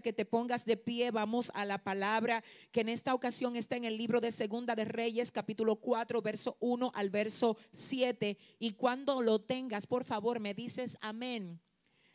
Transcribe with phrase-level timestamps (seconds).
[0.00, 1.10] que te pongas de pie.
[1.10, 4.84] Vamos a la palabra que en esta ocasión está en el libro de Segunda de
[4.84, 8.36] Reyes, capítulo 4, verso 1 al verso 7.
[8.58, 11.60] Y cuando lo tengas, por favor, me dices amén.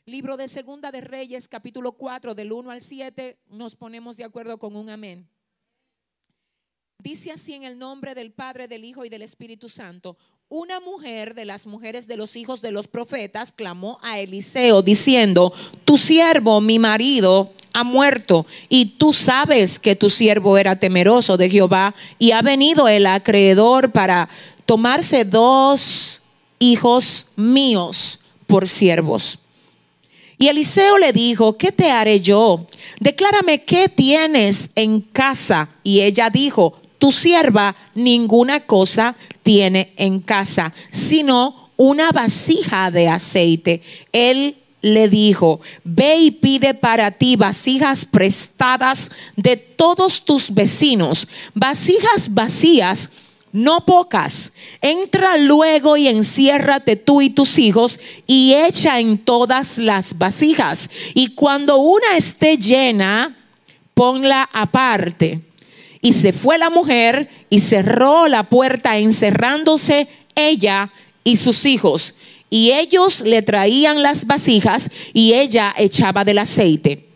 [0.06, 4.58] Libro de Segunda de Reyes, capítulo 4, del 1 al 7, nos ponemos de acuerdo
[4.58, 5.30] con un amén.
[7.00, 10.18] Dice así en el nombre del Padre, del Hijo y del Espíritu Santo.
[10.48, 15.54] Una mujer de las mujeres de los hijos de los profetas clamó a Eliseo diciendo,
[15.84, 21.50] tu siervo, mi marido, ha muerto y tú sabes que tu siervo era temeroso de
[21.50, 24.30] Jehová y ha venido el acreedor para
[24.66, 26.22] tomarse dos
[26.60, 29.40] hijos míos por siervos.
[30.38, 32.68] Y Eliseo le dijo, ¿qué te haré yo?
[33.00, 35.70] Declárame qué tienes en casa.
[35.84, 43.82] Y ella dijo, tu sierva ninguna cosa tiene en casa, sino una vasija de aceite.
[44.12, 52.34] Él le dijo, ve y pide para ti vasijas prestadas de todos tus vecinos, vasijas
[52.34, 53.10] vacías,
[53.54, 54.52] no pocas.
[54.82, 60.90] Entra luego y enciérrate tú y tus hijos y echa en todas las vasijas.
[61.14, 63.38] Y cuando una esté llena,
[63.94, 65.40] ponla aparte
[66.02, 70.92] y se fue la mujer y cerró la puerta encerrándose ella
[71.24, 72.16] y sus hijos.
[72.54, 77.10] Y ellos le traían las vasijas y ella echaba del aceite.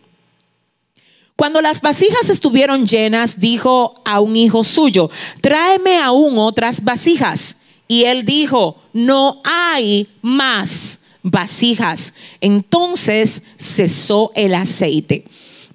[1.36, 5.10] Cuando las vasijas estuvieron llenas, dijo a un hijo suyo,
[5.40, 7.54] tráeme aún otras vasijas.
[7.86, 12.14] Y él dijo, no hay más vasijas.
[12.40, 15.24] Entonces cesó el aceite.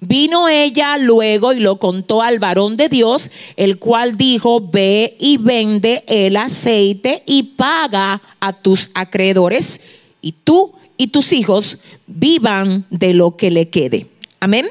[0.06, 5.38] Vino ella luego y lo contó al varón de Dios, el cual dijo, ve y
[5.38, 9.80] vende el aceite y paga a tus acreedores
[10.20, 14.08] y tú y tus hijos vivan de lo que le quede.
[14.40, 14.66] Amén.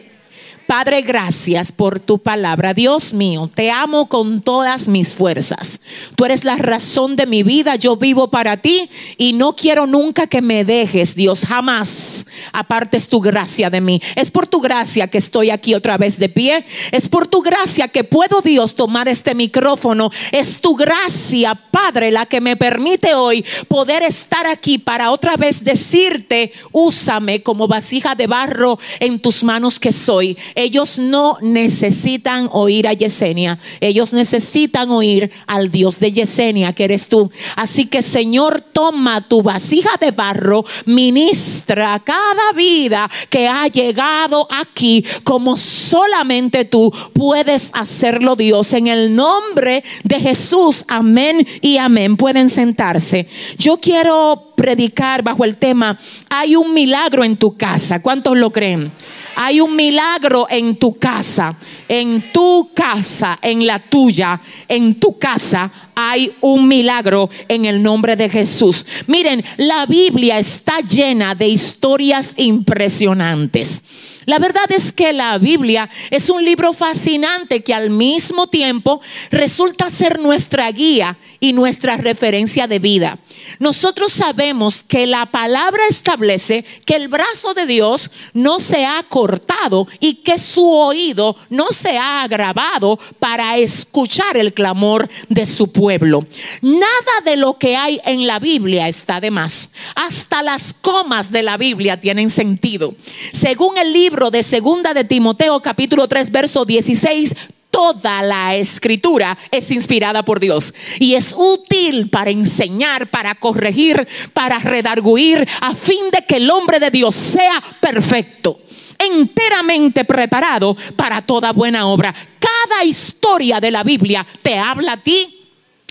[0.67, 2.73] Padre, gracias por tu palabra.
[2.73, 5.81] Dios mío, te amo con todas mis fuerzas.
[6.15, 7.75] Tú eres la razón de mi vida.
[7.75, 11.45] Yo vivo para ti y no quiero nunca que me dejes, Dios.
[11.45, 14.01] Jamás apartes tu gracia de mí.
[14.15, 16.65] Es por tu gracia que estoy aquí otra vez de pie.
[16.91, 20.11] Es por tu gracia que puedo, Dios, tomar este micrófono.
[20.31, 25.63] Es tu gracia, Padre, la que me permite hoy poder estar aquí para otra vez
[25.63, 32.87] decirte, úsame como vasija de barro en tus manos que soy ellos no necesitan oír
[32.87, 37.31] a Yesenia, ellos necesitan oír al Dios de Yesenia, que eres tú.
[37.55, 45.05] Así que Señor, toma tu vasija de barro, ministra cada vida que ha llegado aquí
[45.23, 48.73] como solamente tú puedes hacerlo, Dios.
[48.73, 52.17] En el nombre de Jesús, amén y amén.
[52.17, 53.27] Pueden sentarse.
[53.57, 55.97] Yo quiero predicar bajo el tema,
[56.29, 58.01] hay un milagro en tu casa.
[58.01, 58.91] ¿Cuántos lo creen?
[59.35, 61.57] Hay un milagro en tu casa,
[61.87, 65.71] en tu casa, en la tuya, en tu casa.
[65.95, 68.85] Hay un milagro en el nombre de Jesús.
[69.07, 73.83] Miren, la Biblia está llena de historias impresionantes.
[74.25, 79.01] La verdad es que la Biblia es un libro fascinante que al mismo tiempo
[79.31, 83.19] resulta ser nuestra guía y nuestra referencia de vida.
[83.59, 89.85] Nosotros sabemos que la palabra establece que el brazo de Dios no se ha cortado
[89.99, 96.25] y que su oído no se ha agravado para escuchar el clamor de su pueblo.
[96.61, 99.69] Nada de lo que hay en la Biblia está de más.
[99.95, 102.95] Hasta las comas de la Biblia tienen sentido.
[103.33, 107.35] Según el libro de Segunda de Timoteo capítulo 3 verso 16,
[107.73, 114.59] toda la escritura es inspirada por Dios y es útil para enseñar, para corregir, para
[114.59, 118.59] redarguir, a fin de que el hombre de Dios sea perfecto
[118.99, 122.13] enteramente preparado para toda buena obra.
[122.39, 125.49] Cada historia de la Biblia te habla a ti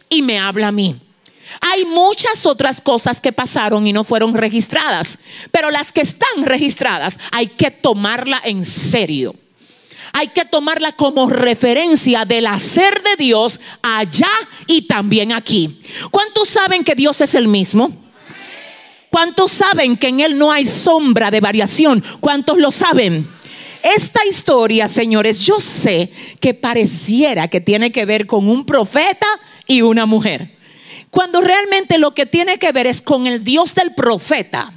[0.08, 0.96] y me habla a mí.
[1.60, 5.18] Hay muchas otras cosas que pasaron y no fueron registradas,
[5.50, 9.34] pero las que están registradas hay que tomarla en serio
[10.12, 14.30] hay que tomarla como referencia del hacer de Dios allá
[14.66, 15.80] y también aquí.
[16.10, 17.90] ¿Cuántos saben que Dios es el mismo?
[19.10, 22.02] ¿Cuántos saben que en Él no hay sombra de variación?
[22.20, 23.30] ¿Cuántos lo saben?
[23.82, 29.26] Esta historia, señores, yo sé que pareciera que tiene que ver con un profeta
[29.66, 30.56] y una mujer.
[31.10, 34.72] Cuando realmente lo que tiene que ver es con el Dios del profeta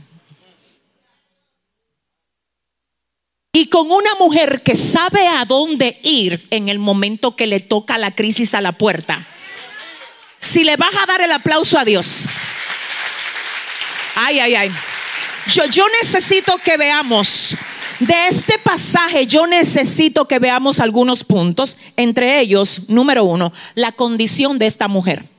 [3.55, 7.97] Y con una mujer que sabe a dónde ir en el momento que le toca
[7.97, 9.25] la crisis a la puerta.
[10.37, 12.25] Si le vas a dar el aplauso a Dios.
[14.13, 14.71] Ay, ay, ay.
[15.53, 17.55] Yo, yo necesito que veamos
[17.99, 24.59] De este pasaje yo necesito que veamos algunos puntos, entre ellos, número uno, la condición
[24.59, 25.29] de esta mujer.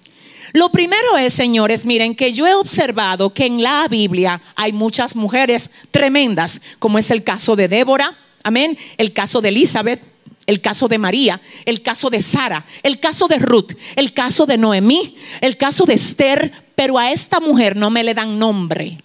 [0.52, 5.16] Lo primero es, señores, miren que yo he observado que en la Biblia hay muchas
[5.16, 10.00] mujeres tremendas, como es el caso de Débora, amén, el caso de Elizabeth,
[10.46, 14.56] el caso de María, el caso de Sara, el caso de Ruth, el caso de
[14.56, 19.02] Noemí, el caso de Esther, pero a esta mujer no me le dan nombre.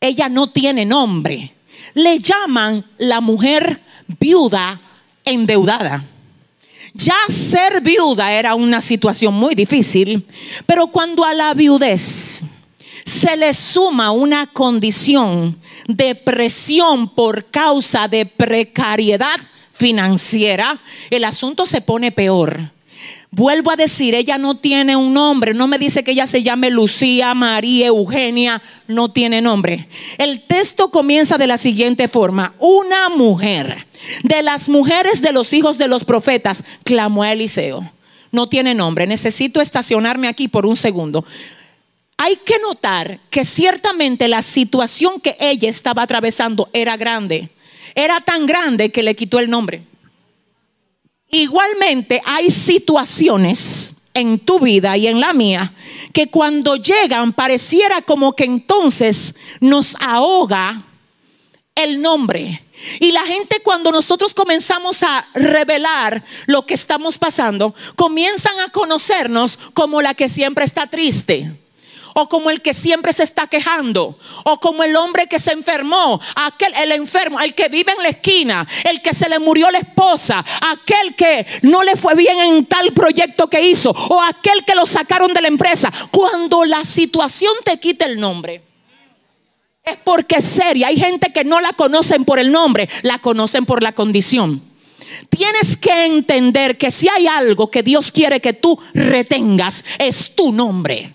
[0.00, 1.54] Ella no tiene nombre.
[1.94, 3.80] Le llaman la mujer
[4.20, 4.80] viuda
[5.24, 6.04] endeudada.
[6.94, 10.24] Ya ser viuda era una situación muy difícil,
[10.64, 12.44] pero cuando a la viudez
[13.04, 15.58] se le suma una condición
[15.88, 19.40] de presión por causa de precariedad
[19.72, 20.80] financiera,
[21.10, 22.70] el asunto se pone peor.
[23.36, 26.70] Vuelvo a decir, ella no tiene un nombre, no me dice que ella se llame
[26.70, 29.88] Lucía, María, Eugenia, no tiene nombre.
[30.18, 33.88] El texto comienza de la siguiente forma, una mujer
[34.22, 37.90] de las mujeres de los hijos de los profetas clamó a Eliseo.
[38.30, 41.24] No tiene nombre, necesito estacionarme aquí por un segundo.
[42.16, 47.48] Hay que notar que ciertamente la situación que ella estaba atravesando era grande.
[47.96, 49.82] Era tan grande que le quitó el nombre.
[51.34, 55.74] Igualmente hay situaciones en tu vida y en la mía
[56.12, 60.80] que cuando llegan pareciera como que entonces nos ahoga
[61.74, 62.62] el nombre.
[63.00, 69.58] Y la gente cuando nosotros comenzamos a revelar lo que estamos pasando, comienzan a conocernos
[69.72, 71.63] como la que siempre está triste
[72.14, 76.20] o como el que siempre se está quejando, o como el hombre que se enfermó,
[76.36, 79.78] aquel, el enfermo, el que vive en la esquina, el que se le murió la
[79.78, 84.76] esposa, aquel que no le fue bien en tal proyecto que hizo, o aquel que
[84.76, 85.92] lo sacaron de la empresa.
[86.10, 88.62] Cuando la situación te quita el nombre.
[89.82, 90.86] Es porque es seria.
[90.86, 94.62] Hay gente que no la conocen por el nombre, la conocen por la condición.
[95.28, 100.52] Tienes que entender que si hay algo que Dios quiere que tú retengas, es tu
[100.52, 101.14] nombre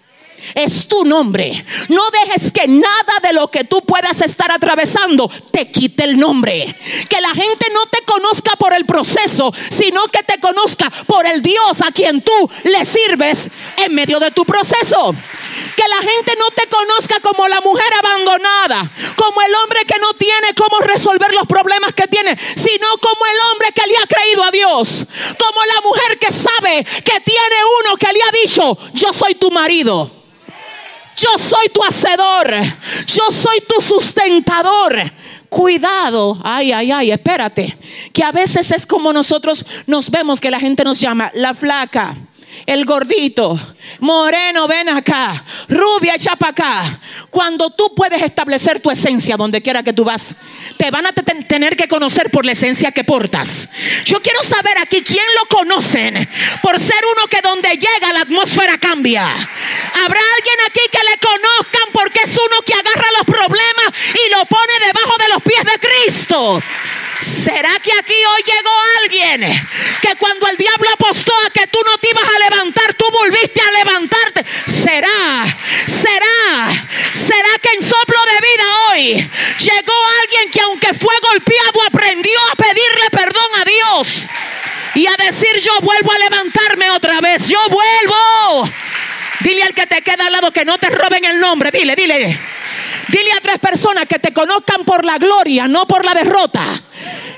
[0.56, 1.66] es tu nombre.
[1.90, 6.76] No dejes que nada de lo que tú puedas estar atravesando te quite el nombre.
[7.10, 11.42] Que la gente no te conozca por el proceso, sino que te conozca por el
[11.42, 15.14] Dios a quien tú le sirves en medio de tu proceso.
[15.76, 20.14] Que la gente no te conozca como la mujer abandonada, como el hombre que no
[20.14, 24.44] tiene cómo resolver los problemas que tiene, sino como el hombre que le ha creído
[24.44, 25.08] a Dios,
[25.38, 29.52] como la mujer que sabe que tiene uno que le ha dicho, yo soy tu
[29.52, 30.20] marido.
[31.20, 32.52] Yo soy tu hacedor.
[33.06, 34.96] Yo soy tu sustentador.
[35.50, 37.78] Cuidado, ay, ay, ay, espérate.
[38.14, 42.16] Que a veces es como nosotros nos vemos que la gente nos llama la flaca
[42.66, 43.60] el gordito,
[44.00, 47.00] moreno, ven acá, rubia, echa para acá.
[47.30, 50.38] Cuando tú puedes establecer tu esencia donde quiera que tú vas,
[50.78, 53.70] te van a tener que conocer por la esencia que portas.
[54.06, 56.30] Yo quiero saber aquí quién lo conocen
[56.62, 59.26] por ser uno que donde llega la atmósfera cambia.
[59.26, 64.46] Habrá alguien aquí que le conozcan porque es uno que agarra los problemas y lo
[64.46, 66.62] pone debajo de los pies de Cristo.
[67.20, 68.72] ¿Será que aquí hoy llegó
[69.04, 69.70] alguien
[70.02, 73.62] que cuando el diablo apostó a que tú no te ibas a levantar, tú volviste
[73.62, 74.46] a levantarte?
[74.66, 75.46] ¿Será?
[75.86, 76.88] ¿Será?
[77.14, 82.56] ¿Será que en soplo de vida hoy llegó alguien que aunque fue golpeado aprendió a
[82.56, 84.30] pedirle perdón a Dios?
[84.96, 88.70] Y a decir yo vuelvo a levantarme otra vez, yo vuelvo.
[89.42, 92.40] Dile al que te queda al lado que no te roben el nombre, dile, dile.
[93.12, 96.64] Dile a tres personas que te conozcan por la gloria, no por la derrota.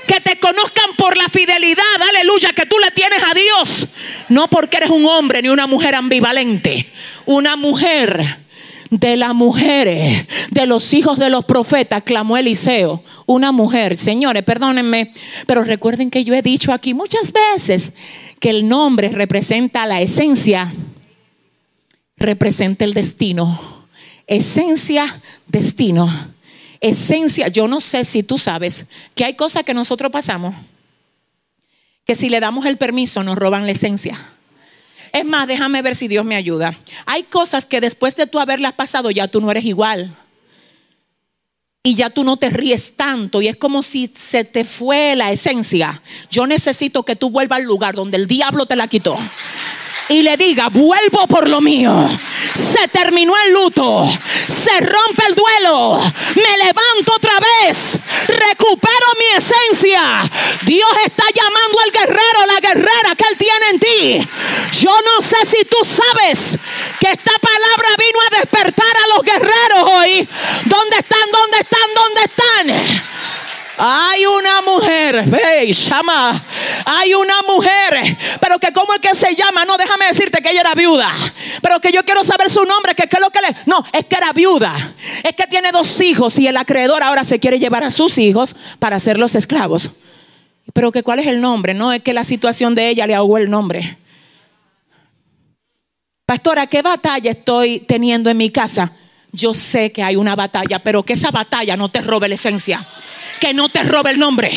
[0.06, 3.88] Que te conozcan por la fidelidad, aleluya, que tú le tienes a Dios.
[4.28, 6.92] No porque eres un hombre ni una mujer ambivalente.
[7.24, 8.38] Una mujer
[8.90, 13.02] de las mujeres, de los hijos de los profetas, clamó Eliseo.
[13.24, 15.12] Una mujer, señores, perdónenme,
[15.46, 17.94] pero recuerden que yo he dicho aquí muchas veces
[18.40, 20.70] que el nombre representa la esencia,
[22.18, 23.81] representa el destino
[24.36, 26.10] esencia, destino.
[26.80, 30.54] Esencia, yo no sé si tú sabes que hay cosas que nosotros pasamos
[32.04, 34.18] que si le damos el permiso nos roban la esencia.
[35.12, 36.74] Es más, déjame ver si Dios me ayuda.
[37.06, 40.16] Hay cosas que después de tú haberlas pasado ya tú no eres igual.
[41.84, 45.32] Y ya tú no te ríes tanto y es como si se te fue la
[45.32, 46.00] esencia.
[46.30, 49.18] Yo necesito que tú vuelvas al lugar donde el diablo te la quitó
[50.08, 52.08] y le diga, vuelvo por lo mío.
[52.54, 54.08] Se terminó el luto,
[54.46, 56.00] se rompe el duelo,
[56.36, 60.30] me levanto otra vez, recupero mi esencia.
[60.62, 64.28] Dios está llamando al guerrero, la guerrera que Él tiene en ti.
[64.80, 66.58] Yo no sé si tú sabes
[67.00, 70.28] que esta palabra vino a despertar a los guerreros hoy.
[70.64, 71.30] ¿Dónde están?
[71.32, 71.94] ¿Dónde están?
[71.94, 73.02] ¿Dónde están?
[73.84, 74.22] Ay,
[75.32, 76.40] Hey, llama.
[76.84, 79.64] Hay una mujer, pero que cómo es que se llama.
[79.64, 81.10] No, déjame decirte que ella era viuda.
[81.60, 83.56] Pero que yo quiero saber su nombre, que qué es lo que le.
[83.66, 84.72] No, es que era viuda.
[85.24, 88.54] Es que tiene dos hijos y el acreedor ahora se quiere llevar a sus hijos
[88.78, 89.90] para hacerlos esclavos.
[90.72, 93.36] Pero que cuál es el nombre, no es que la situación de ella le ahogó
[93.38, 93.98] el nombre.
[96.24, 98.92] Pastora, ¿qué batalla estoy teniendo en mi casa?
[99.32, 102.86] Yo sé que hay una batalla, pero que esa batalla no te robe la esencia.
[103.42, 104.52] Que no te robe el nombre.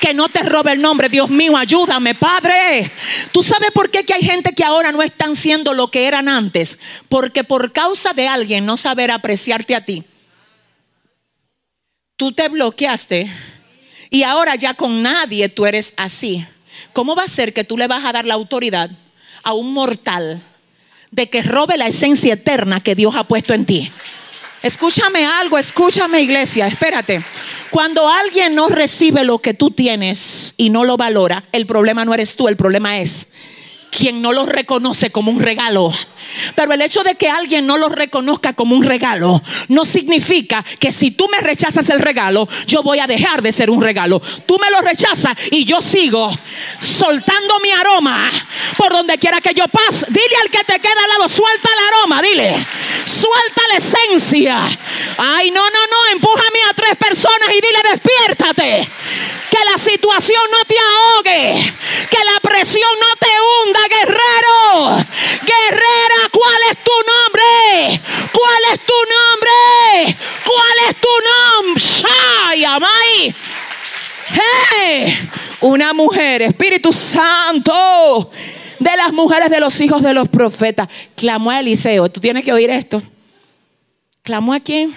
[0.00, 1.08] Que no te robe el nombre.
[1.08, 2.90] Dios mío, ayúdame, Padre.
[3.30, 6.28] ¿Tú sabes por qué que hay gente que ahora no están siendo lo que eran
[6.28, 6.80] antes?
[7.08, 10.02] Porque por causa de alguien no saber apreciarte a ti,
[12.16, 13.30] tú te bloqueaste
[14.10, 16.44] y ahora ya con nadie tú eres así.
[16.92, 18.90] ¿Cómo va a ser que tú le vas a dar la autoridad
[19.44, 20.42] a un mortal?
[21.12, 23.92] de que robe la esencia eterna que Dios ha puesto en ti.
[24.64, 27.22] Escúchame algo, escúchame iglesia, espérate.
[27.68, 32.14] Cuando alguien no recibe lo que tú tienes y no lo valora, el problema no
[32.14, 33.28] eres tú, el problema es
[33.96, 35.92] quien no lo reconoce como un regalo.
[36.54, 40.90] Pero el hecho de que alguien no lo reconozca como un regalo no significa que
[40.90, 44.20] si tú me rechazas el regalo, yo voy a dejar de ser un regalo.
[44.46, 46.30] Tú me lo rechazas y yo sigo
[46.80, 48.30] soltando mi aroma
[48.76, 50.06] por donde quiera que yo pase.
[50.08, 52.66] Dile al que te queda al lado, suelta el aroma, dile.
[53.04, 54.66] Suelta la esencia.
[55.18, 58.88] Ay, no, no, no, empújame a tres personas y dile, despiértate.
[59.50, 61.74] Que la situación no te ahogue.
[62.10, 63.28] Que la presión no te
[63.66, 65.04] hunda, guerrero.
[65.42, 68.00] Guerrera, ¿cuál es tu nombre?
[68.32, 70.18] ¿Cuál es tu nombre?
[70.44, 72.66] ¿Cuál es tu nombre?
[72.66, 73.34] Amai.
[74.30, 75.28] Hey,
[75.60, 78.30] una mujer, Espíritu Santo,
[78.78, 82.08] de las mujeres de los hijos de los profetas, clamó a Eliseo.
[82.10, 83.02] Tú tienes que oír esto.
[84.22, 84.94] ¿Clamó a quién?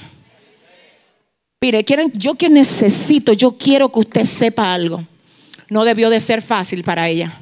[1.60, 5.03] Mire, quieren, yo que necesito, yo quiero que usted sepa algo.
[5.70, 7.41] No debió de ser fácil para ella.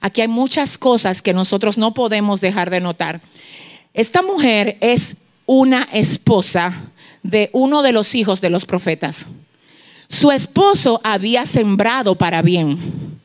[0.00, 3.20] Aquí hay muchas cosas que nosotros no podemos dejar de notar.
[3.94, 6.74] Esta mujer es una esposa
[7.22, 9.26] de uno de los hijos de los profetas.
[10.08, 13.20] Su esposo había sembrado para bien.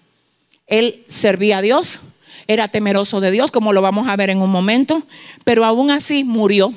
[0.67, 2.01] Él servía a Dios,
[2.47, 5.03] era temeroso de Dios, como lo vamos a ver en un momento,
[5.43, 6.73] pero aún así murió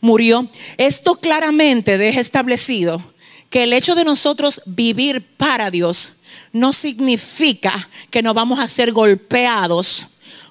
[0.00, 0.48] murió.
[0.78, 3.02] Esto claramente deja establecido
[3.48, 6.14] que el hecho de nosotros vivir para Dios
[6.52, 10.08] no significa que no vamos a ser golpeados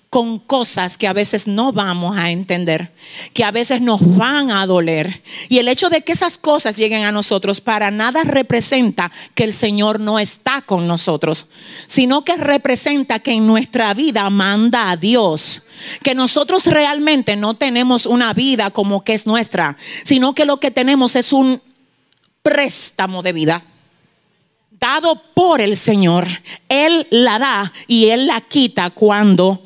[0.10, 2.92] con cosas que a veces no vamos a entender,
[3.34, 5.22] que a veces nos van a doler.
[5.50, 9.54] Y el hecho de que esas cosas lleguen a nosotros para nada representa que el
[9.54, 11.48] Señor no está con nosotros,
[11.86, 15.64] sino que representa que en nuestra vida manda a Dios,
[16.02, 20.72] que nosotros realmente no tenemos una vida como que es nuestra, sino que lo que
[20.72, 21.62] tenemos es un
[22.42, 23.64] préstamo de vida
[24.80, 26.28] dado por el Señor.
[26.68, 29.64] Él la da y Él la quita cuando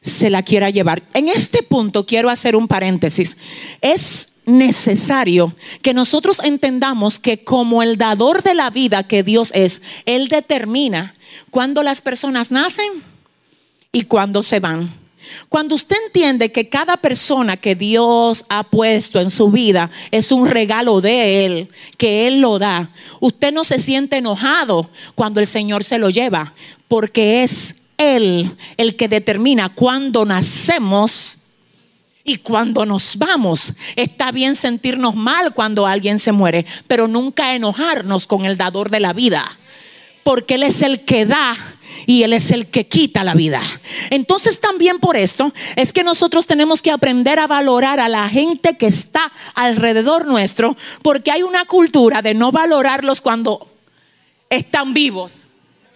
[0.00, 1.02] se la quiera llevar.
[1.14, 3.36] En este punto quiero hacer un paréntesis.
[3.80, 9.82] Es necesario que nosotros entendamos que como el dador de la vida que Dios es,
[10.06, 11.14] Él determina
[11.50, 12.90] cuándo las personas nacen
[13.92, 14.92] y cuándo se van.
[15.48, 20.46] Cuando usted entiende que cada persona que Dios ha puesto en su vida es un
[20.46, 25.84] regalo de Él, que Él lo da, usted no se siente enojado cuando el Señor
[25.84, 26.54] se lo lleva,
[26.88, 31.40] porque es él el que determina cuándo nacemos
[32.24, 33.74] y cuando nos vamos.
[33.96, 39.00] Está bien sentirnos mal cuando alguien se muere, pero nunca enojarnos con el dador de
[39.00, 39.44] la vida,
[40.22, 41.56] porque Él es el que da
[42.06, 43.62] y Él es el que quita la vida.
[44.10, 48.76] Entonces también por esto es que nosotros tenemos que aprender a valorar a la gente
[48.76, 53.68] que está alrededor nuestro, porque hay una cultura de no valorarlos cuando
[54.50, 55.44] están vivos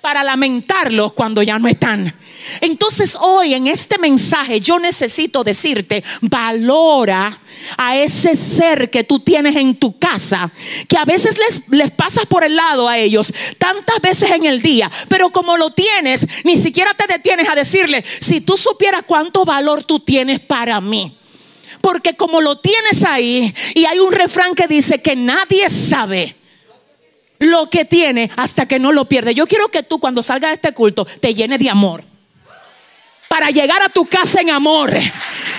[0.03, 2.15] para lamentarlos cuando ya no están.
[2.61, 7.41] Entonces hoy en este mensaje yo necesito decirte, valora
[7.77, 10.51] a ese ser que tú tienes en tu casa,
[10.89, 14.61] que a veces les, les pasas por el lado a ellos tantas veces en el
[14.61, 19.45] día, pero como lo tienes, ni siquiera te detienes a decirle, si tú supieras cuánto
[19.45, 21.17] valor tú tienes para mí.
[21.81, 26.37] Porque como lo tienes ahí, y hay un refrán que dice que nadie sabe
[27.43, 29.35] lo que tiene hasta que no lo pierde.
[29.35, 32.05] Yo quiero que tú cuando salgas de este culto te llenes de amor.
[33.29, 34.93] Para llegar a tu casa en amor.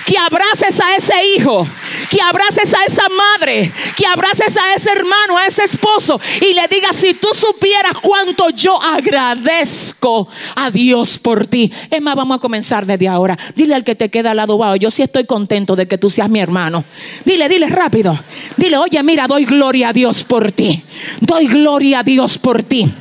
[0.04, 1.66] Que abraces a ese hijo.
[2.10, 3.72] Que abraces a esa madre.
[3.96, 6.20] Que abraces a ese hermano, a ese esposo.
[6.40, 11.72] Y le digas, si tú supieras cuánto yo agradezco a Dios por ti.
[11.90, 13.38] Es más, vamos a comenzar desde ahora.
[13.54, 16.10] Dile al que te queda al lado, wow, yo sí estoy contento de que tú
[16.10, 16.84] seas mi hermano.
[17.24, 18.18] Dile, dile rápido.
[18.56, 20.84] Dile, oye, mira, doy gloria a Dios por ti.
[21.20, 22.92] Doy gloria a Dios por ti.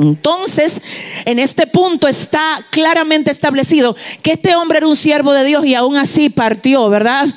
[0.00, 0.80] Entonces,
[1.26, 5.74] en este punto está claramente establecido que este hombre era un siervo de Dios y
[5.74, 7.28] aún así partió, ¿verdad?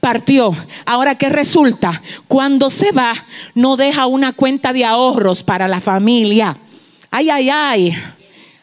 [0.00, 0.54] partió.
[0.84, 2.00] Ahora, ¿qué resulta?
[2.28, 3.12] Cuando se va,
[3.54, 6.56] no deja una cuenta de ahorros para la familia.
[7.10, 7.96] Ay, ay, ay.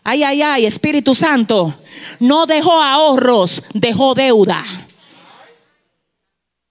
[0.04, 1.74] Ay, ay, ay, Espíritu Santo.
[2.20, 4.64] No dejó ahorros, dejó deuda.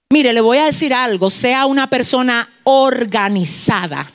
[0.08, 4.10] Mire, le voy a decir algo, sea una persona organizada.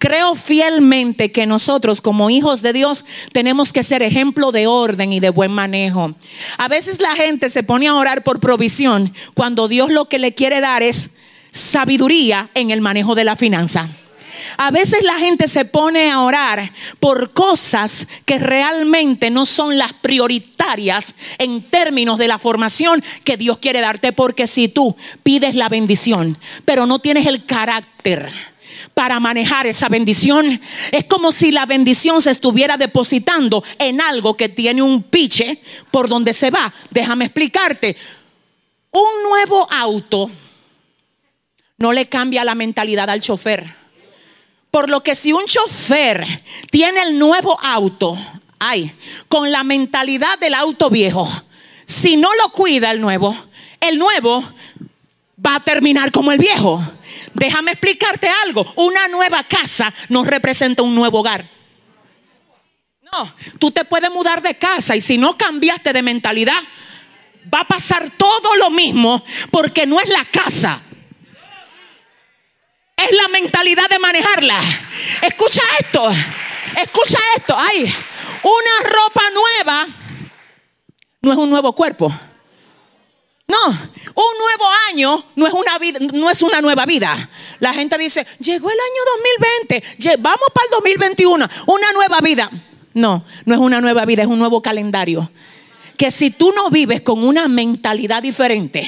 [0.00, 3.04] Creo fielmente que nosotros como hijos de Dios
[3.34, 6.14] tenemos que ser ejemplo de orden y de buen manejo.
[6.56, 10.34] A veces la gente se pone a orar por provisión cuando Dios lo que le
[10.34, 11.10] quiere dar es
[11.50, 13.90] sabiduría en el manejo de la finanza.
[14.56, 19.92] A veces la gente se pone a orar por cosas que realmente no son las
[19.92, 24.14] prioritarias en términos de la formación que Dios quiere darte.
[24.14, 28.30] Porque si tú pides la bendición, pero no tienes el carácter
[28.94, 30.60] para manejar esa bendición.
[30.92, 36.08] Es como si la bendición se estuviera depositando en algo que tiene un piche por
[36.08, 36.72] donde se va.
[36.90, 37.96] Déjame explicarte.
[38.92, 40.30] Un nuevo auto
[41.78, 43.74] no le cambia la mentalidad al chofer.
[44.70, 48.16] Por lo que si un chofer tiene el nuevo auto,
[48.58, 48.92] ay,
[49.28, 51.28] con la mentalidad del auto viejo,
[51.86, 53.34] si no lo cuida el nuevo,
[53.80, 54.44] el nuevo
[55.44, 56.80] va a terminar como el viejo.
[57.34, 58.72] Déjame explicarte algo.
[58.76, 61.48] Una nueva casa no representa un nuevo hogar.
[63.12, 66.62] No, tú te puedes mudar de casa y si no cambiaste de mentalidad,
[67.52, 70.80] va a pasar todo lo mismo porque no es la casa,
[72.96, 74.60] es la mentalidad de manejarla.
[75.22, 76.08] Escucha esto,
[76.76, 77.56] escucha esto.
[77.58, 77.92] Ay,
[78.42, 79.86] una ropa nueva
[81.22, 82.12] no es un nuevo cuerpo.
[83.50, 87.16] No, un nuevo año no es una vida, no es una nueva vida.
[87.58, 89.42] La gente dice, llegó el año
[89.98, 92.48] 2020, vamos para el 2021, una nueva vida.
[92.94, 95.32] No, no es una nueva vida, es un nuevo calendario.
[95.96, 98.86] Que si tú no vives con una mentalidad diferente,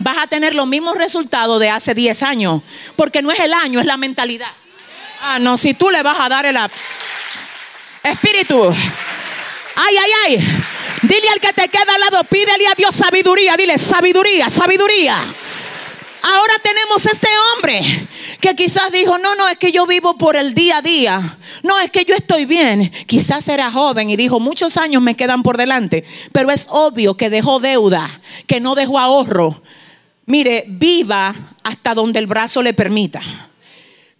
[0.00, 2.62] vas a tener los mismos resultados de hace 10 años.
[2.96, 4.50] Porque no es el año, es la mentalidad.
[5.20, 6.56] Ah, no, si tú le vas a dar el
[8.02, 8.72] espíritu.
[9.76, 10.62] Ay, ay, ay.
[11.02, 13.56] Dile al que te queda al lado, pídele a Dios sabiduría.
[13.56, 15.16] Dile, sabiduría, sabiduría.
[16.22, 17.80] Ahora tenemos este hombre
[18.40, 21.38] que quizás dijo, no, no, es que yo vivo por el día a día.
[21.62, 22.90] No, es que yo estoy bien.
[23.06, 26.04] Quizás era joven y dijo, muchos años me quedan por delante.
[26.32, 29.62] Pero es obvio que dejó deuda, que no dejó ahorro,
[30.30, 31.34] Mire, viva
[31.64, 33.20] hasta donde el brazo le permita.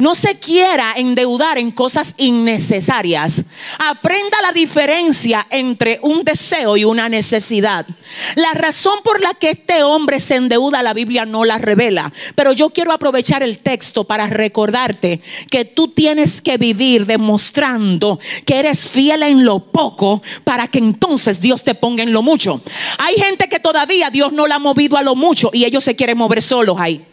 [0.01, 3.45] No se quiera endeudar en cosas innecesarias.
[3.79, 7.87] Aprenda la diferencia entre un deseo y una necesidad.
[8.35, 12.13] La razón por la que este hombre se endeuda, la Biblia no la revela.
[12.35, 18.59] Pero yo quiero aprovechar el texto para recordarte que tú tienes que vivir demostrando que
[18.59, 22.63] eres fiel en lo poco para que entonces Dios te ponga en lo mucho.
[22.97, 25.95] Hay gente que todavía Dios no la ha movido a lo mucho y ellos se
[25.95, 27.07] quieren mover solos ahí.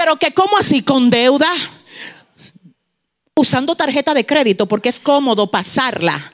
[0.00, 1.52] Pero que como así con deuda,
[3.34, 6.32] usando tarjeta de crédito porque es cómodo pasarla.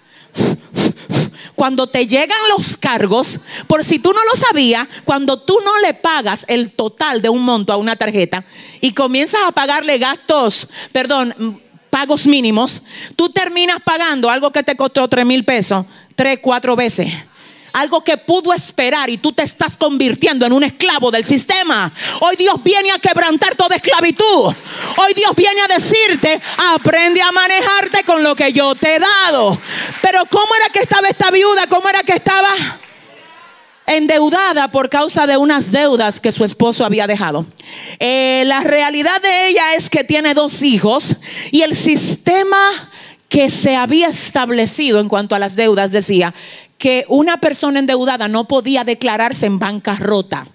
[1.57, 5.95] Cuando te llegan los cargos, por si tú no lo sabías, cuando tú no le
[5.95, 8.45] pagas el total de un monto a una tarjeta
[8.81, 12.85] y comienzas a pagarle gastos, perdón, pagos mínimos,
[13.17, 17.13] tú terminas pagando algo que te costó tres mil pesos, tres, cuatro veces
[17.77, 21.93] algo que pudo esperar y tú te estás convirtiendo en un esclavo del sistema.
[22.21, 24.55] Hoy Dios viene a quebrantar toda esclavitud.
[24.97, 26.41] Hoy Dios viene a decirte,
[26.75, 29.59] aprende a manejarte con lo que yo te he dado.
[30.01, 31.67] Pero ¿cómo era que estaba esta viuda?
[31.69, 32.49] ¿Cómo era que estaba?
[33.89, 37.47] endeudada por causa de unas deudas que su esposo había dejado.
[38.01, 41.15] Eh, la realidad de ella es que tiene dos hijos
[41.53, 42.59] y el sistema
[43.29, 46.35] que se había establecido en cuanto a las deudas decía
[46.79, 50.47] que una persona endeudada no podía declararse en bancarrota,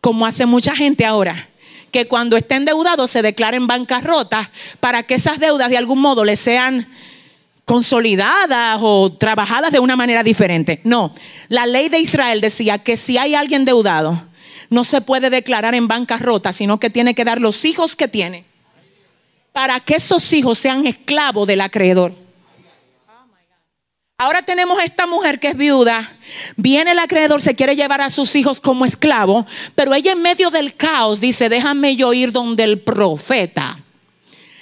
[0.00, 1.48] como hace mucha gente ahora,
[1.90, 4.50] que cuando esté endeudado se declara en bancarrota
[4.80, 6.88] para que esas deudas de algún modo le sean
[7.64, 10.80] consolidadas o trabajadas de una manera diferente.
[10.84, 11.14] No,
[11.48, 14.24] la ley de Israel decía que si hay alguien endeudado,
[14.70, 18.44] no se puede declarar en bancarrota, sino que tiene que dar los hijos que tiene
[19.52, 22.14] para que esos hijos sean esclavos del acreedor.
[24.20, 26.12] Ahora tenemos esta mujer que es viuda.
[26.54, 30.50] Viene el acreedor, se quiere llevar a sus hijos como esclavo, pero ella en medio
[30.50, 33.78] del caos dice, déjame yo ir donde el profeta.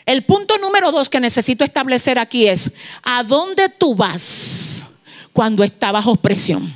[0.06, 2.70] El punto número dos que necesito establecer aquí es,
[3.02, 4.84] ¿a dónde tú vas
[5.32, 6.72] cuando estás bajo presión?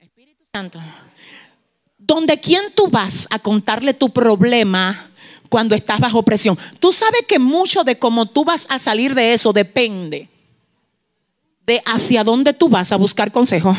[0.00, 0.80] Espíritu Santo.
[1.98, 5.10] donde quién tú vas a contarle tu problema
[5.50, 6.58] cuando estás bajo presión.
[6.80, 10.30] Tú sabes que mucho de cómo tú vas a salir de eso depende
[11.66, 13.76] de hacia dónde tú vas a buscar consejo.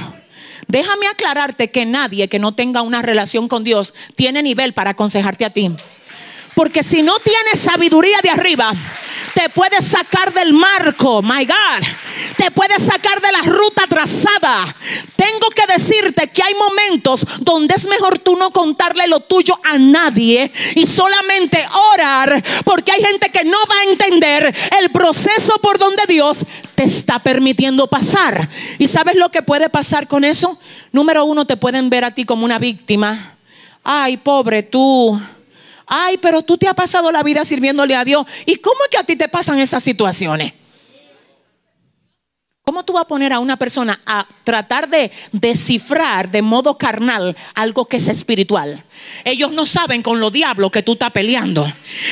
[0.68, 5.46] Déjame aclararte que nadie que no tenga una relación con Dios tiene nivel para aconsejarte
[5.46, 5.72] a ti.
[6.54, 8.74] Porque si no tienes sabiduría de arriba,
[9.38, 11.88] te puede sacar del marco, my God.
[12.38, 14.76] Te puede sacar de la ruta trazada.
[15.16, 19.78] Tengo que decirte que hay momentos donde es mejor tú no contarle lo tuyo a
[19.78, 25.78] nadie y solamente orar, porque hay gente que no va a entender el proceso por
[25.78, 26.40] donde Dios
[26.74, 28.50] te está permitiendo pasar.
[28.80, 30.58] ¿Y sabes lo que puede pasar con eso?
[30.92, 33.36] Número uno, te pueden ver a ti como una víctima.
[33.84, 35.22] Ay, pobre tú
[35.88, 38.26] ay, pero tú te has pasado la vida sirviéndole a Dios.
[38.46, 40.54] ¿Y cómo es que a ti te pasan esas situaciones?
[42.68, 47.34] ¿Cómo tú vas a poner a una persona a tratar de descifrar de modo carnal
[47.56, 48.84] algo que es espiritual?
[49.24, 51.66] Ellos no saben con los diablos que tú estás peleando.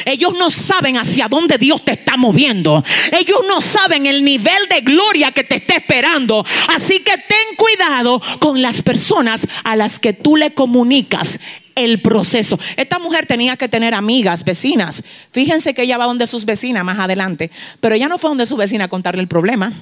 [0.05, 2.85] Ellos no saben hacia dónde Dios te está moviendo.
[3.11, 6.45] Ellos no saben el nivel de gloria que te está esperando.
[6.69, 11.37] Así que ten cuidado con las personas a las que tú le comunicas
[11.75, 12.57] el proceso.
[12.77, 15.03] Esta mujer tenía que tener amigas, vecinas.
[15.31, 18.57] Fíjense que ella va donde sus vecinas más adelante, pero ella no fue donde su
[18.57, 19.73] vecina a contarle el problema.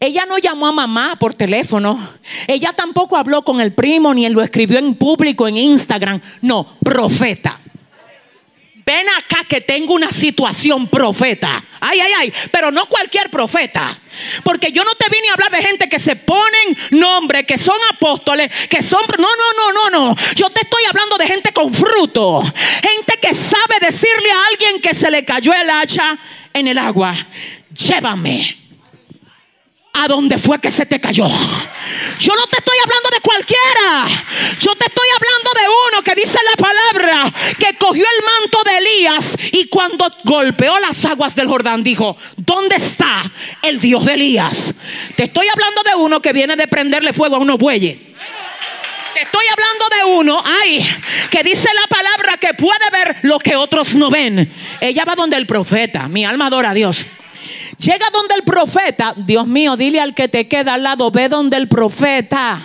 [0.00, 1.98] Ella no llamó a mamá por teléfono.
[2.46, 6.20] Ella tampoco habló con el primo ni lo escribió en público en Instagram.
[6.40, 7.58] No, profeta.
[9.48, 11.64] Que tengo una situación profeta.
[11.80, 12.32] Ay, ay, ay.
[12.52, 13.98] Pero no cualquier profeta.
[14.44, 17.78] Porque yo no te vine a hablar de gente que se ponen nombre, que son
[17.92, 19.02] apóstoles, que son...
[19.18, 20.16] No, no, no, no, no.
[20.34, 22.42] Yo te estoy hablando de gente con fruto.
[22.42, 26.18] Gente que sabe decirle a alguien que se le cayó el hacha
[26.52, 27.14] en el agua.
[27.70, 28.58] Llévame
[29.92, 31.26] a dónde fue que se te cayó.
[32.18, 34.06] Yo no te estoy hablando de cualquiera.
[34.58, 38.78] Yo te estoy hablando de uno que dice la palabra que cogió el manto de
[38.78, 43.22] Elías y cuando golpeó las aguas del Jordán dijo, ¿dónde está
[43.62, 44.74] el Dios de Elías?
[45.16, 47.96] Te estoy hablando de uno que viene de prenderle fuego a unos bueyes.
[49.20, 50.86] Estoy hablando de uno, ay,
[51.30, 54.52] que dice la palabra que puede ver lo que otros no ven.
[54.80, 57.04] Ella va donde el profeta, mi alma adora a Dios.
[57.78, 61.56] Llega donde el profeta, Dios mío, dile al que te queda al lado, ve donde
[61.56, 62.60] el profeta.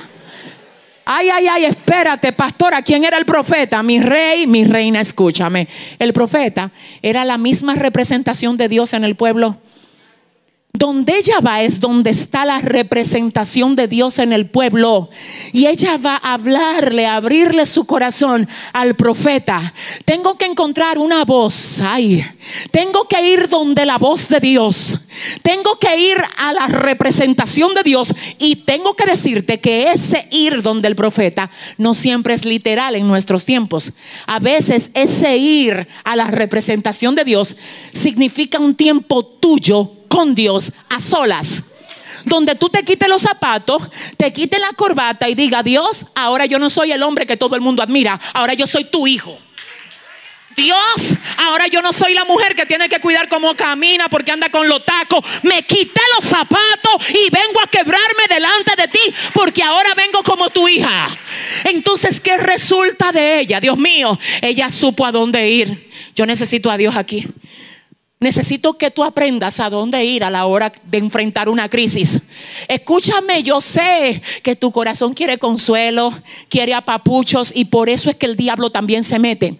[1.05, 3.83] Ay, ay, ay, espérate, pastora, ¿quién era el profeta?
[3.83, 5.67] Mi rey, mi reina, escúchame.
[5.99, 6.71] El profeta
[7.01, 9.59] era la misma representación de Dios en el pueblo.
[10.75, 15.07] Donde ella va es donde está la representación de Dios en el pueblo.
[15.51, 19.71] Y ella va a hablarle, a abrirle su corazón al profeta.
[20.03, 21.79] Tengo que encontrar una voz.
[21.79, 22.25] Ay,
[22.71, 24.99] tengo que ir donde la voz de Dios.
[25.43, 28.11] Tengo que ir a la representación de Dios.
[28.39, 33.07] Y tengo que decirte que ese ir donde el profeta no siempre es literal en
[33.07, 33.93] nuestros tiempos.
[34.25, 37.57] A veces ese ir a la representación de Dios
[37.91, 41.63] significa un tiempo tuyo con Dios a solas.
[42.23, 43.81] Donde tú te quites los zapatos,
[44.15, 47.55] te quites la corbata y diga, Dios, ahora yo no soy el hombre que todo
[47.55, 49.39] el mundo admira, ahora yo soy tu hijo.
[50.55, 54.51] Dios, ahora yo no soy la mujer que tiene que cuidar cómo camina porque anda
[54.51, 55.25] con los tacos.
[55.41, 60.51] Me quité los zapatos y vengo a quebrarme delante de ti porque ahora vengo como
[60.51, 61.09] tu hija.
[61.63, 63.59] Entonces, ¿qué resulta de ella?
[63.59, 65.89] Dios mío, ella supo a dónde ir.
[66.15, 67.25] Yo necesito a Dios aquí.
[68.23, 72.21] Necesito que tú aprendas a dónde ir a la hora de enfrentar una crisis.
[72.69, 76.13] Escúchame, yo sé que tu corazón quiere consuelo,
[76.47, 79.59] quiere apapuchos y por eso es que el diablo también se mete.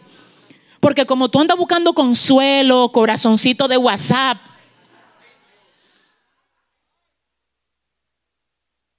[0.80, 4.38] Porque como tú andas buscando consuelo, corazoncito de WhatsApp,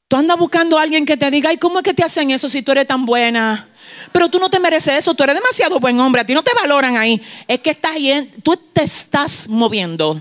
[0.09, 2.51] tú andas buscando a alguien que te diga, ¿y cómo es que te hacen eso
[2.51, 3.71] si tú eres tan buena?
[4.13, 6.55] Pero tú no te mereces eso, tú eres demasiado buen hombre, a ti no te
[6.55, 7.21] valoran ahí.
[7.49, 7.95] Es que estás
[8.43, 10.21] tú te estás moviendo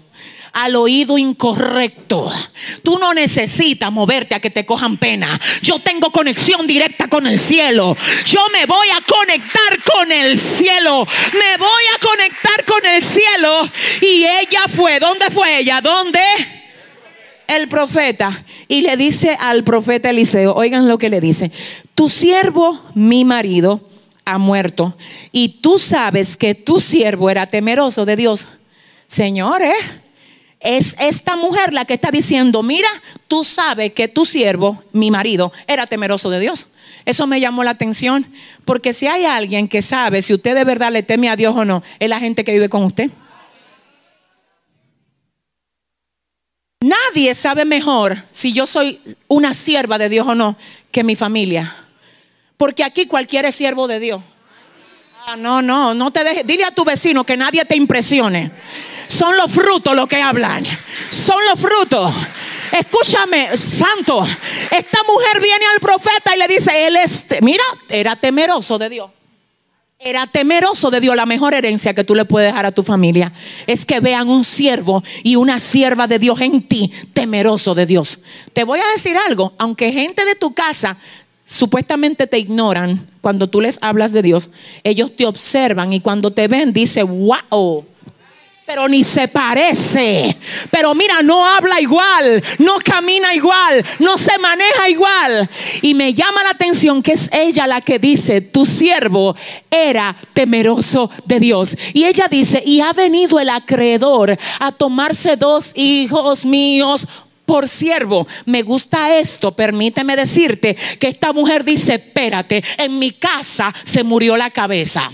[0.53, 2.31] al oído incorrecto.
[2.83, 5.39] Tú no necesitas moverte a que te cojan pena.
[5.61, 7.97] Yo tengo conexión directa con el cielo.
[8.25, 11.07] Yo me voy a conectar con el cielo.
[11.33, 13.69] Me voy a conectar con el cielo.
[14.01, 15.81] Y ella fue, ¿dónde fue ella?
[15.81, 16.62] ¿Dónde?
[17.47, 18.45] El profeta.
[18.67, 21.51] Y le dice al profeta Eliseo, oigan lo que le dice
[21.95, 23.81] tu siervo, mi marido,
[24.25, 24.95] ha muerto.
[25.31, 28.47] Y tú sabes que tu siervo era temeroso de Dios.
[29.07, 29.73] Señor, ¿eh?
[30.59, 32.87] es esta mujer la que está diciendo, mira,
[33.27, 36.67] tú sabes que tu siervo, mi marido, era temeroso de Dios.
[37.05, 38.25] Eso me llamó la atención,
[38.63, 41.65] porque si hay alguien que sabe si usted de verdad le teme a Dios o
[41.65, 43.11] no, es la gente que vive con usted.
[46.83, 50.57] Nadie sabe mejor si yo soy una sierva de Dios o no
[50.91, 51.73] que mi familia.
[52.57, 54.21] Porque aquí cualquiera es siervo de Dios.
[55.25, 56.45] Ah, no, no, no te dejes.
[56.45, 58.51] Dile a tu vecino que nadie te impresione.
[59.07, 60.65] Son los frutos los que hablan.
[61.09, 62.13] Son los frutos.
[62.77, 64.27] Escúchame, santo.
[64.69, 69.09] Esta mujer viene al profeta y le dice, él es, mira, era temeroso de Dios.
[70.05, 71.15] Era temeroso de Dios.
[71.15, 73.31] La mejor herencia que tú le puedes dejar a tu familia
[73.67, 78.19] es que vean un siervo y una sierva de Dios en ti, temeroso de Dios.
[78.51, 80.97] Te voy a decir algo, aunque gente de tu casa
[81.45, 84.49] supuestamente te ignoran cuando tú les hablas de Dios,
[84.83, 87.85] ellos te observan y cuando te ven dice, wow
[88.73, 90.35] pero ni se parece.
[90.71, 95.47] Pero mira, no habla igual, no camina igual, no se maneja igual.
[95.83, 99.35] Y me llama la atención que es ella la que dice, tu siervo
[99.69, 101.77] era temeroso de Dios.
[101.93, 107.07] Y ella dice, y ha venido el acreedor a tomarse dos hijos míos
[107.45, 108.25] por siervo.
[108.45, 114.35] Me gusta esto, permíteme decirte que esta mujer dice, espérate, en mi casa se murió
[114.35, 115.11] la cabeza.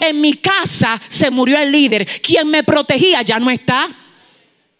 [0.00, 2.06] En mi casa se murió el líder.
[2.20, 3.88] Quien me protegía ya no está.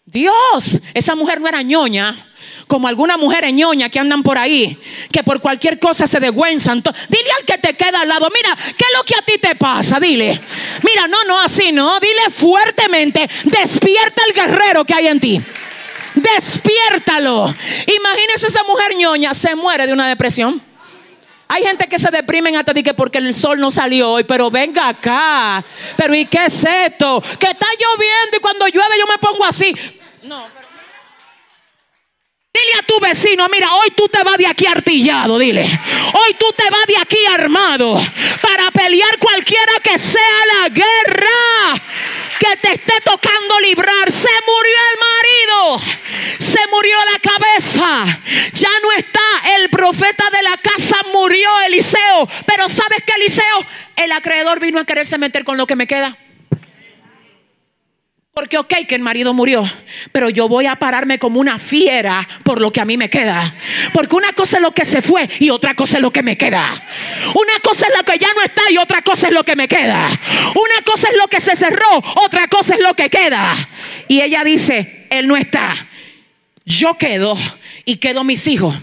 [0.05, 2.31] Dios, esa mujer no era ñoña.
[2.67, 4.79] Como algunas mujeres ñoña que andan por ahí,
[5.11, 6.81] que por cualquier cosa se desgüenzan.
[7.09, 9.55] Dile al que te queda al lado, mira, ¿qué es lo que a ti te
[9.55, 9.99] pasa?
[9.99, 10.39] Dile,
[10.83, 11.99] mira, no, no, así no.
[11.99, 15.41] Dile fuertemente, despierta el guerrero que hay en ti.
[16.15, 17.53] Despiértalo.
[17.85, 20.61] Imagínese esa mujer ñoña, se muere de una depresión.
[21.47, 24.49] Hay gente que se deprimen hasta de que porque el sol no salió hoy, pero
[24.49, 25.63] venga acá.
[25.95, 27.21] Pero ¿y qué es esto?
[27.39, 29.73] Que está lloviendo y cuando llueve yo me pongo así.
[30.23, 30.47] No.
[32.55, 35.63] Dile a tu vecino, mira, hoy tú te vas de aquí artillado, dile.
[35.63, 38.01] Hoy tú te vas de aquí armado
[38.41, 40.21] para pelear cualquiera que sea
[40.61, 41.83] la guerra
[42.39, 44.11] que te esté tocando librar.
[44.11, 45.79] Se murió el marido,
[46.39, 48.21] se murió la cabeza,
[48.53, 49.55] ya no está.
[49.57, 52.27] El profeta de la casa murió, Eliseo.
[52.45, 53.65] Pero ¿sabes qué, Eliseo?
[53.95, 56.17] El acreedor vino a quererse meter con lo que me queda.
[58.35, 59.63] Porque ok que el marido murió,
[60.11, 63.55] pero yo voy a pararme como una fiera por lo que a mí me queda.
[63.93, 66.37] Porque una cosa es lo que se fue y otra cosa es lo que me
[66.37, 66.65] queda.
[67.33, 69.69] Una cosa es lo que ya no está y otra cosa es lo que me
[69.69, 70.09] queda.
[70.49, 73.69] Una cosa es lo que se cerró, otra cosa es lo que queda.
[74.09, 75.87] Y ella dice, él no está.
[76.65, 77.37] Yo quedo
[77.85, 78.75] y quedo mis hijos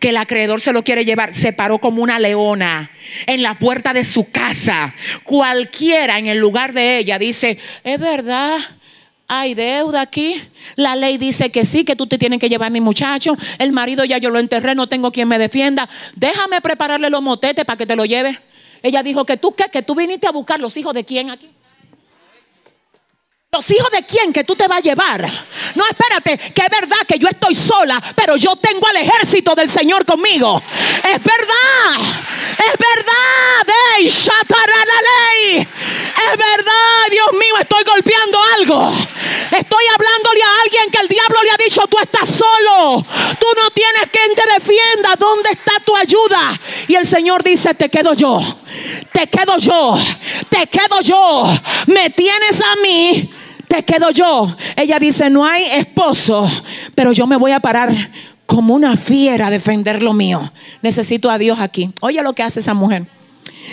[0.00, 2.90] que el acreedor se lo quiere llevar, se paró como una leona
[3.26, 4.94] en la puerta de su casa.
[5.22, 8.58] Cualquiera en el lugar de ella dice, es verdad,
[9.28, 10.42] hay deuda aquí.
[10.74, 13.36] La ley dice que sí, que tú te tienes que llevar a mi muchacho.
[13.58, 15.88] El marido ya yo lo enterré, no tengo quien me defienda.
[16.16, 18.40] Déjame prepararle los motetes para que te lo lleve.
[18.82, 21.50] Ella dijo que tú qué, que tú viniste a buscar los hijos de quién aquí.
[23.50, 25.26] Los hijos de quién que tú te vas a llevar.
[25.74, 29.70] No, espérate, que es verdad que yo estoy sola, pero yo tengo al ejército del
[29.70, 30.62] Señor conmigo.
[30.96, 33.74] Es verdad, es verdad.
[33.96, 35.60] Ey, la ley.
[35.60, 38.92] Es verdad, Dios mío, estoy golpeando algo.
[39.50, 43.02] Estoy hablándole a alguien que el diablo le ha dicho, tú estás solo.
[43.40, 45.16] Tú no tienes quien te defienda.
[45.18, 46.52] ¿Dónde está tu ayuda?
[46.86, 48.42] Y el Señor dice, te quedo yo.
[49.12, 49.96] Te quedo yo.
[50.48, 51.44] Te quedo yo.
[51.86, 53.30] Me tienes a mí
[53.68, 54.54] te quedo yo.
[54.76, 56.50] Ella dice, no hay esposo,
[56.94, 58.10] pero yo me voy a parar
[58.46, 60.50] como una fiera a defender lo mío.
[60.82, 61.92] Necesito a Dios aquí.
[62.00, 63.06] Oye lo que hace esa mujer.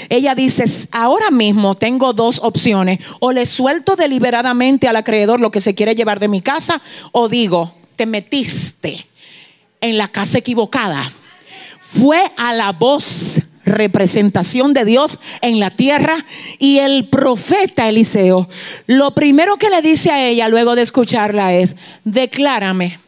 [0.09, 2.99] Ella dice, ahora mismo tengo dos opciones.
[3.19, 6.81] O le suelto deliberadamente al acreedor lo que se quiere llevar de mi casa,
[7.13, 9.07] o digo, te metiste
[9.79, 11.11] en la casa equivocada.
[11.79, 16.25] Fue a la voz representación de Dios en la tierra.
[16.59, 18.47] Y el profeta Eliseo,
[18.87, 22.99] lo primero que le dice a ella luego de escucharla es, declárame,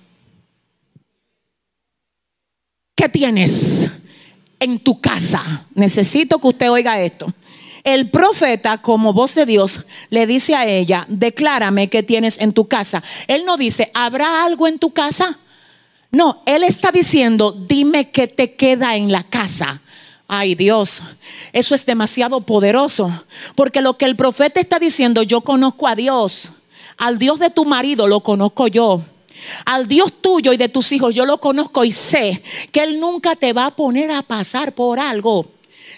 [2.96, 3.90] ¿qué tienes
[4.60, 5.66] en tu casa?
[5.76, 7.34] Necesito que usted oiga esto.
[7.84, 12.68] El profeta, como voz de Dios, le dice a ella, declárame qué tienes en tu
[12.68, 13.02] casa.
[13.28, 15.40] Él no dice, ¿habrá algo en tu casa?
[16.12, 19.82] No, él está diciendo, dime qué te queda en la casa.
[20.28, 21.02] Ay Dios,
[21.54, 23.24] eso es demasiado poderoso,
[23.56, 26.52] porque lo que el profeta está diciendo, yo conozco a Dios,
[26.98, 29.02] al Dios de tu marido lo conozco yo.
[29.66, 33.36] Al Dios tuyo y de tus hijos yo lo conozco y sé que Él nunca
[33.36, 35.46] te va a poner a pasar por algo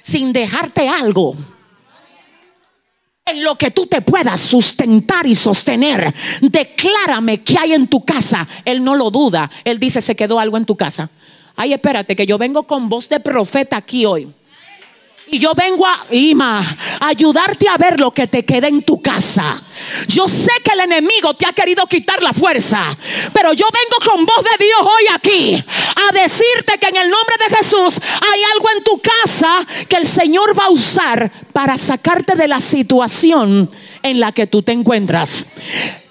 [0.03, 1.35] sin dejarte algo
[3.25, 6.13] en lo que tú te puedas sustentar y sostener.
[6.41, 8.47] Declárame qué hay en tu casa.
[8.65, 9.49] Él no lo duda.
[9.63, 11.09] Él dice, se quedó algo en tu casa.
[11.62, 14.34] Ay, espérate, que yo vengo con voz de profeta aquí hoy.
[15.31, 16.63] Y yo vengo a Ima,
[16.99, 19.61] ayudarte a ver lo que te queda en tu casa.
[20.07, 22.83] Yo sé que el enemigo te ha querido quitar la fuerza,
[23.31, 25.63] pero yo vengo con voz de Dios hoy aquí
[25.95, 27.99] a decirte que en el nombre de Jesús
[28.33, 32.59] hay algo en tu casa que el Señor va a usar para sacarte de la
[32.59, 33.69] situación
[34.01, 35.45] en la que tú te encuentras.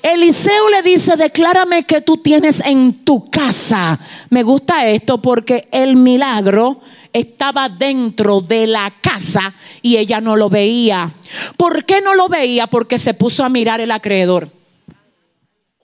[0.02, 3.98] Eliseo le dice, declárame que tú tienes en tu casa.
[4.31, 6.81] Me gusta esto porque el milagro
[7.12, 11.12] estaba dentro de la casa y ella no lo veía.
[11.57, 12.66] ¿Por qué no lo veía?
[12.66, 14.58] Porque se puso a mirar el acreedor.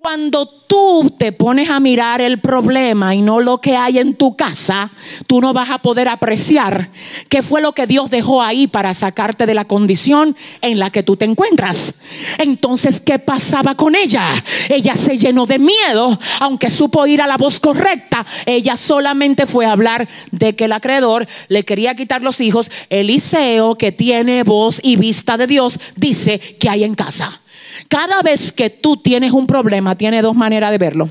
[0.04, 4.36] Cuando tú te pones a mirar el problema y no lo que hay en tu
[4.36, 4.90] casa,
[5.26, 6.90] tú no vas a poder apreciar
[7.30, 11.02] qué fue lo que Dios dejó ahí para sacarte de la condición en la que
[11.02, 11.94] tú te encuentras.
[12.36, 14.26] Entonces, ¿qué pasaba con ella?
[14.68, 18.26] Ella se llenó de miedo, aunque supo ir a la voz correcta.
[18.44, 22.70] Ella solamente fue a hablar de que el acreedor le quería quitar los hijos.
[22.90, 27.40] Eliseo, que tiene voz y vista de Dios, dice que hay en casa.
[27.88, 31.10] Cada vez que tú tienes un problema, tiene dos maneras de verlo.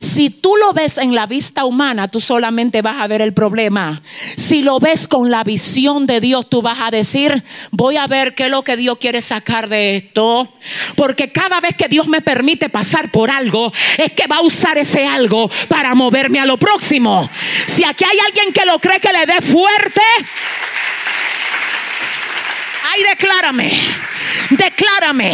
[0.00, 4.02] Si tú lo ves en la vista humana, tú solamente vas a ver el problema.
[4.36, 8.34] Si lo ves con la visión de Dios, tú vas a decir, voy a ver
[8.34, 10.52] qué es lo que Dios quiere sacar de esto.
[10.96, 14.76] Porque cada vez que Dios me permite pasar por algo, es que va a usar
[14.78, 17.28] ese algo para moverme a lo próximo.
[17.66, 20.02] Si aquí hay alguien que lo cree que le dé fuerte,
[22.92, 23.72] ay, declárame.
[24.50, 25.32] Declárame,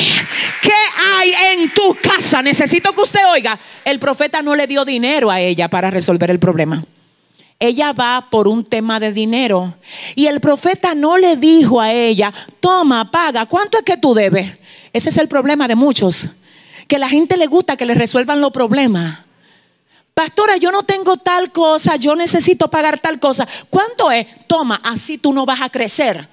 [0.62, 2.42] ¿qué hay en tu casa?
[2.42, 6.38] Necesito que usted oiga, el profeta no le dio dinero a ella para resolver el
[6.38, 6.82] problema.
[7.58, 9.74] Ella va por un tema de dinero.
[10.14, 14.50] Y el profeta no le dijo a ella, toma, paga, ¿cuánto es que tú debes?
[14.92, 16.28] Ese es el problema de muchos.
[16.88, 19.20] Que la gente le gusta que le resuelvan los problemas.
[20.14, 23.46] Pastora, yo no tengo tal cosa, yo necesito pagar tal cosa.
[23.70, 24.26] ¿Cuánto es?
[24.46, 26.28] Toma, así tú no vas a crecer.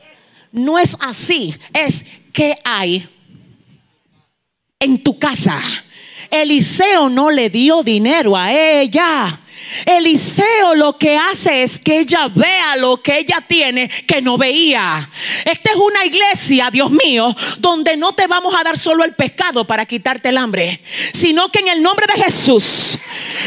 [0.52, 3.08] No es así, es que hay
[4.80, 5.62] en tu casa.
[6.32, 9.42] Eliseo no le dio dinero a ella.
[9.86, 15.10] Eliseo lo que hace es que ella vea lo que ella tiene que no veía.
[15.46, 19.66] Esta es una iglesia, Dios mío, donde no te vamos a dar solo el pescado
[19.66, 20.82] para quitarte el hambre,
[21.14, 23.00] sino que en el nombre de Jesús,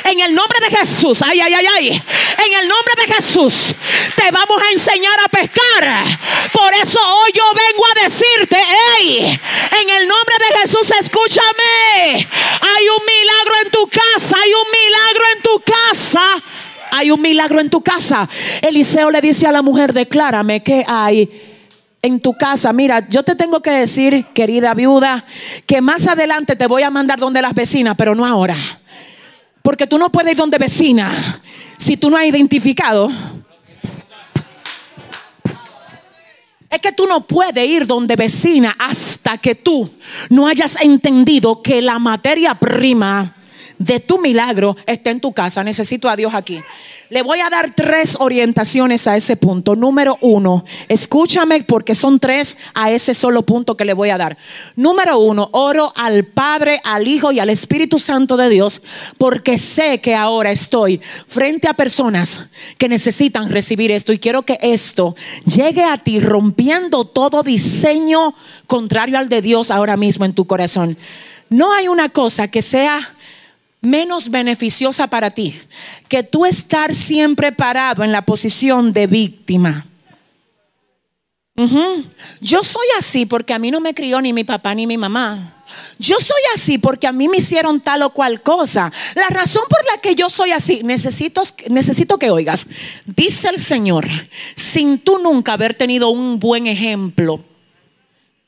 [0.04, 3.74] en el nombre de Jesús, ay, ay, ay, ay, en el nombre de Jesús,
[4.16, 6.04] te vamos a enseñar a pescar.
[6.52, 8.56] Por eso hoy yo vengo a decirte,
[8.96, 9.40] hey,
[9.80, 12.28] en el nombre de Jesús, escúchame.
[12.60, 16.01] Hay un milagro en tu casa, hay un milagro en tu casa
[16.90, 18.28] hay un milagro en tu casa.
[18.60, 21.28] Eliseo le dice a la mujer, declárame que hay
[22.02, 22.72] en tu casa.
[22.72, 25.24] Mira, yo te tengo que decir, querida viuda,
[25.66, 28.56] que más adelante te voy a mandar donde las vecinas, pero no ahora.
[29.62, 31.40] Porque tú no puedes ir donde vecina
[31.78, 33.10] si tú no has identificado.
[36.68, 39.90] Es que tú no puedes ir donde vecina hasta que tú
[40.30, 43.36] no hayas entendido que la materia prima
[43.84, 45.64] de tu milagro está en tu casa.
[45.64, 46.60] Necesito a Dios aquí.
[47.10, 49.76] Le voy a dar tres orientaciones a ese punto.
[49.76, 54.38] Número uno, escúchame porque son tres a ese solo punto que le voy a dar.
[54.76, 58.82] Número uno, oro al Padre, al Hijo y al Espíritu Santo de Dios
[59.18, 62.46] porque sé que ahora estoy frente a personas
[62.78, 65.14] que necesitan recibir esto y quiero que esto
[65.44, 68.34] llegue a ti rompiendo todo diseño
[68.66, 70.96] contrario al de Dios ahora mismo en tu corazón.
[71.50, 73.14] No hay una cosa que sea
[73.82, 75.60] menos beneficiosa para ti
[76.08, 79.86] que tú estar siempre parado en la posición de víctima.
[82.40, 85.64] Yo soy así porque a mí no me crió ni mi papá ni mi mamá.
[85.98, 88.90] Yo soy así porque a mí me hicieron tal o cual cosa.
[89.14, 92.66] La razón por la que yo soy así, necesito, necesito que oigas,
[93.04, 94.08] dice el Señor,
[94.54, 97.44] sin tú nunca haber tenido un buen ejemplo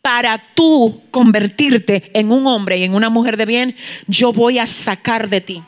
[0.04, 3.74] para tú convertirte en un hombre y en una mujer de bien,
[4.06, 5.62] yo voy a sacar de ti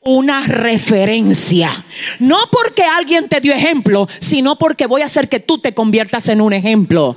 [0.00, 1.84] una referencia.
[2.20, 6.28] No porque alguien te dio ejemplo, sino porque voy a hacer que tú te conviertas
[6.28, 7.16] en un ejemplo.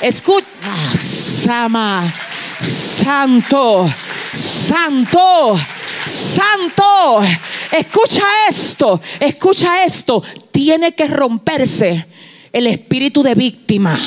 [0.00, 2.12] Escucha, ah, Sama,
[2.58, 3.88] Santo,
[4.32, 5.56] Santo,
[6.04, 7.22] Santo.
[7.70, 10.20] Escucha esto, escucha esto.
[10.50, 12.09] Tiene que romperse
[12.52, 13.98] el espíritu de víctima.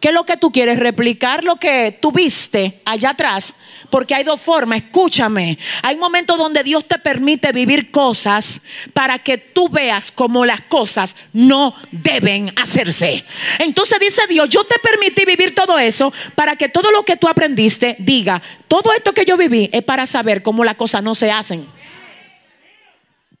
[0.00, 0.78] ¿Qué es lo que tú quieres?
[0.78, 3.54] Replicar lo que tú viste allá atrás.
[3.90, 5.58] Porque hay dos formas, escúchame.
[5.82, 11.16] Hay momentos donde Dios te permite vivir cosas para que tú veas cómo las cosas
[11.32, 13.24] no deben hacerse.
[13.58, 17.28] Entonces dice Dios, yo te permití vivir todo eso para que todo lo que tú
[17.28, 21.30] aprendiste diga, todo esto que yo viví es para saber cómo las cosas no se
[21.30, 21.66] hacen.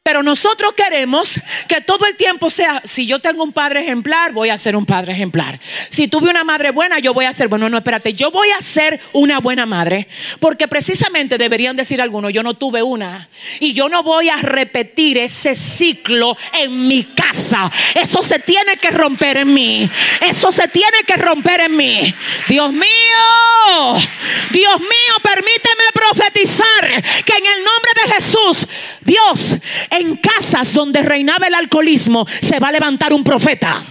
[0.04, 4.50] Pero nosotros queremos que todo el tiempo sea, si yo tengo un padre ejemplar, voy
[4.50, 5.60] a ser un padre ejemplar.
[5.90, 8.60] Si tuve una madre buena, yo voy a ser, bueno, no, espérate, yo voy a
[8.60, 10.08] ser una buena madre.
[10.40, 13.28] Porque precisamente deberían decir algunos, yo no tuve una.
[13.60, 17.70] Y yo no voy a repetir ese ciclo en mi casa.
[17.94, 19.88] Eso se tiene que romper en mí.
[20.20, 22.12] Eso se tiene que romper en mí.
[22.48, 22.88] Dios mío,
[24.50, 28.68] Dios mío, permíteme profetizar que en el nombre de Jesús,
[29.00, 29.56] Dios,
[29.90, 33.82] en casas donde reinaba el alcoholismo se va a levantar un profeta.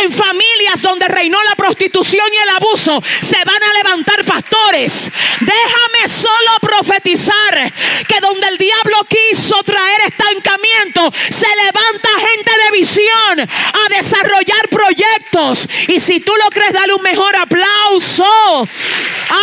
[0.00, 5.10] En familias donde reinó la prostitución y el abuso se van a levantar pastores.
[5.40, 7.72] Déjame solo profetizar
[8.06, 15.68] que donde el diablo quiso traer estancamiento, se levanta gente de visión a desarrollar proyectos.
[15.88, 18.68] Y si tú lo crees, dale un mejor aplauso.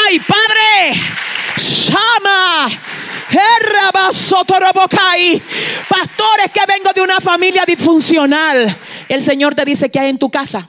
[0.07, 1.01] Ay, Padre,
[1.57, 2.67] llama.
[5.89, 8.75] Pastores que vengo de una familia disfuncional.
[9.09, 10.67] El Señor te dice que hay en tu casa.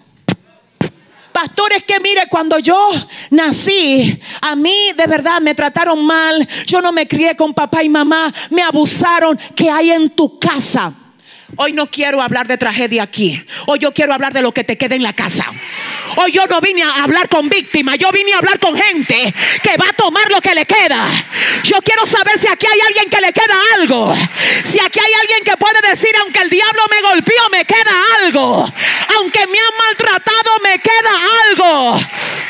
[1.32, 2.90] Pastores que mire, cuando yo
[3.30, 6.48] nací, a mí de verdad me trataron mal.
[6.66, 8.32] Yo no me crié con papá y mamá.
[8.50, 9.38] Me abusaron.
[9.54, 10.92] Que hay en tu casa?
[11.54, 13.40] Hoy no quiero hablar de tragedia aquí.
[13.66, 15.46] Hoy yo quiero hablar de lo que te queda en la casa.
[16.16, 17.98] Hoy yo no vine a hablar con víctimas.
[17.98, 19.32] Yo vine a hablar con gente
[19.62, 21.06] que va a tomar lo que le queda.
[21.62, 24.12] Yo quiero saber si aquí hay alguien que le queda algo.
[24.64, 27.92] Si aquí hay alguien que puede decir, aunque el diablo me golpeó, me queda
[28.22, 28.72] algo.
[29.16, 31.10] Aunque me han maltratado, me queda
[31.48, 32.00] algo.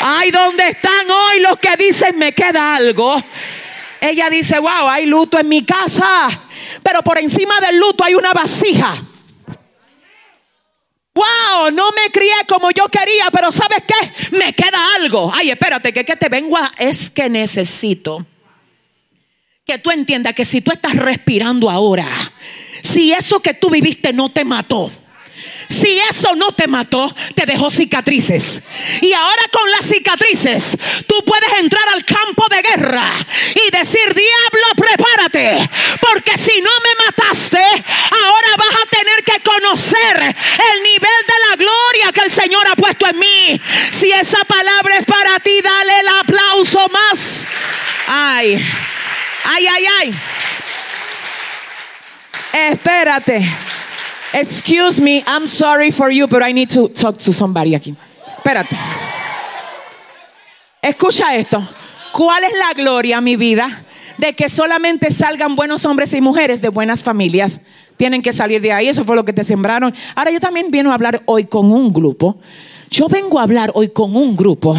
[0.01, 3.22] Ay, ¿dónde están hoy los que dicen me queda algo?
[4.01, 6.45] Ella dice, wow, hay luto en mi casa
[6.83, 8.95] pero por encima del luto hay una vasija.
[11.14, 14.37] Wow, no me crié como yo quería, pero ¿sabes qué?
[14.37, 15.33] Me queda algo.
[15.35, 18.27] Ay, espérate, que, que te vengo es que necesito
[19.67, 22.07] que tú entiendas que si tú estás respirando ahora,
[22.83, 24.93] si eso que tú viviste no te mató,
[25.69, 28.62] si eso no te mató, te dejó cicatrices.
[29.01, 33.11] Y ahora con las cicatrices, tú puedes entrar al campo de guerra
[33.55, 35.69] y decir, diablo, prepárate.
[36.01, 41.57] Porque si no me mataste, ahora vas a tener que conocer el nivel de la
[41.57, 43.61] gloria que el Señor ha puesto en mí.
[43.91, 47.47] Si esa palabra es para ti, dale el aplauso más.
[48.07, 48.64] Ay,
[49.45, 50.14] ay, ay, ay.
[52.53, 53.76] Espérate.
[54.39, 57.97] Excuse me, I'm sorry for you, but I need to talk to somebody aquí.
[58.37, 58.76] Espérate.
[60.82, 61.66] Escucha esto.
[62.12, 63.66] ¿Cuál es la gloria, mi vida?
[64.18, 67.62] De que solamente salgan buenos hombres y mujeres de buenas familias.
[67.97, 68.89] Tienen que salir de ahí.
[68.89, 69.95] Eso fue lo que te sembraron.
[70.14, 72.39] Ahora yo también vino a hablar hoy con un grupo
[72.97, 74.74] yo vengo a hablar hoy con un grupo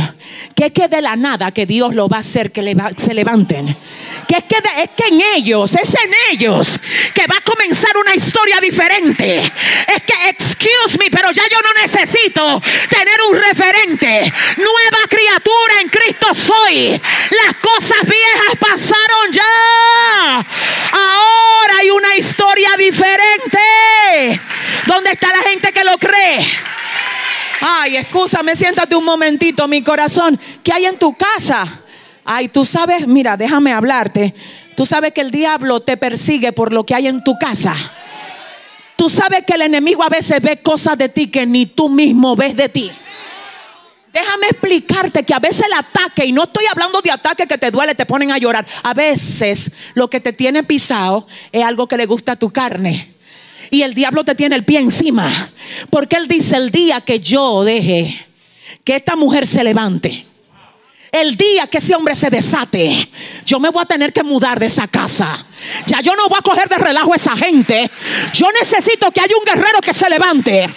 [0.56, 3.78] que es que de la nada que Dios lo va a hacer que se levanten.
[4.28, 6.80] Que es que es que en ellos, es en ellos
[7.14, 9.38] que va a comenzar una historia diferente.
[9.38, 12.60] Es que, excuse me, pero ya yo no necesito
[12.90, 14.34] tener un referente.
[14.58, 17.00] Nueva criatura en Cristo soy.
[17.46, 20.38] Las cosas viejas pasaron ya.
[20.92, 24.42] Ahora hay una historia diferente.
[24.88, 26.48] ¿Dónde está la gente que lo cree?
[27.60, 30.40] Ay, escúchame, siéntate un momentito, mi corazón.
[30.64, 31.82] ¿Qué hay en tu casa?
[32.24, 34.36] Ay, tú sabes, mira, déjame hablarte.
[34.76, 37.76] Tú sabes que el diablo te persigue por lo que hay en tu casa.
[38.96, 42.36] Tú sabes que el enemigo a veces ve cosas de ti que ni tú mismo
[42.36, 42.92] ves de ti.
[44.14, 47.70] Déjame explicarte que a veces el ataque, y no estoy hablando de ataque que te
[47.70, 48.66] duele, te ponen a llorar.
[48.84, 53.17] A veces lo que te tiene pisado es algo que le gusta a tu carne
[53.70, 55.52] y el diablo te tiene el pie encima.
[55.90, 58.16] Porque él dice, el día que yo deje
[58.84, 60.26] que esta mujer se levante,
[61.12, 63.10] el día que ese hombre se desate,
[63.46, 65.46] yo me voy a tener que mudar de esa casa.
[65.86, 67.90] Ya yo no voy a coger de relajo a esa gente.
[68.34, 70.70] Yo necesito que haya un guerrero que se levante.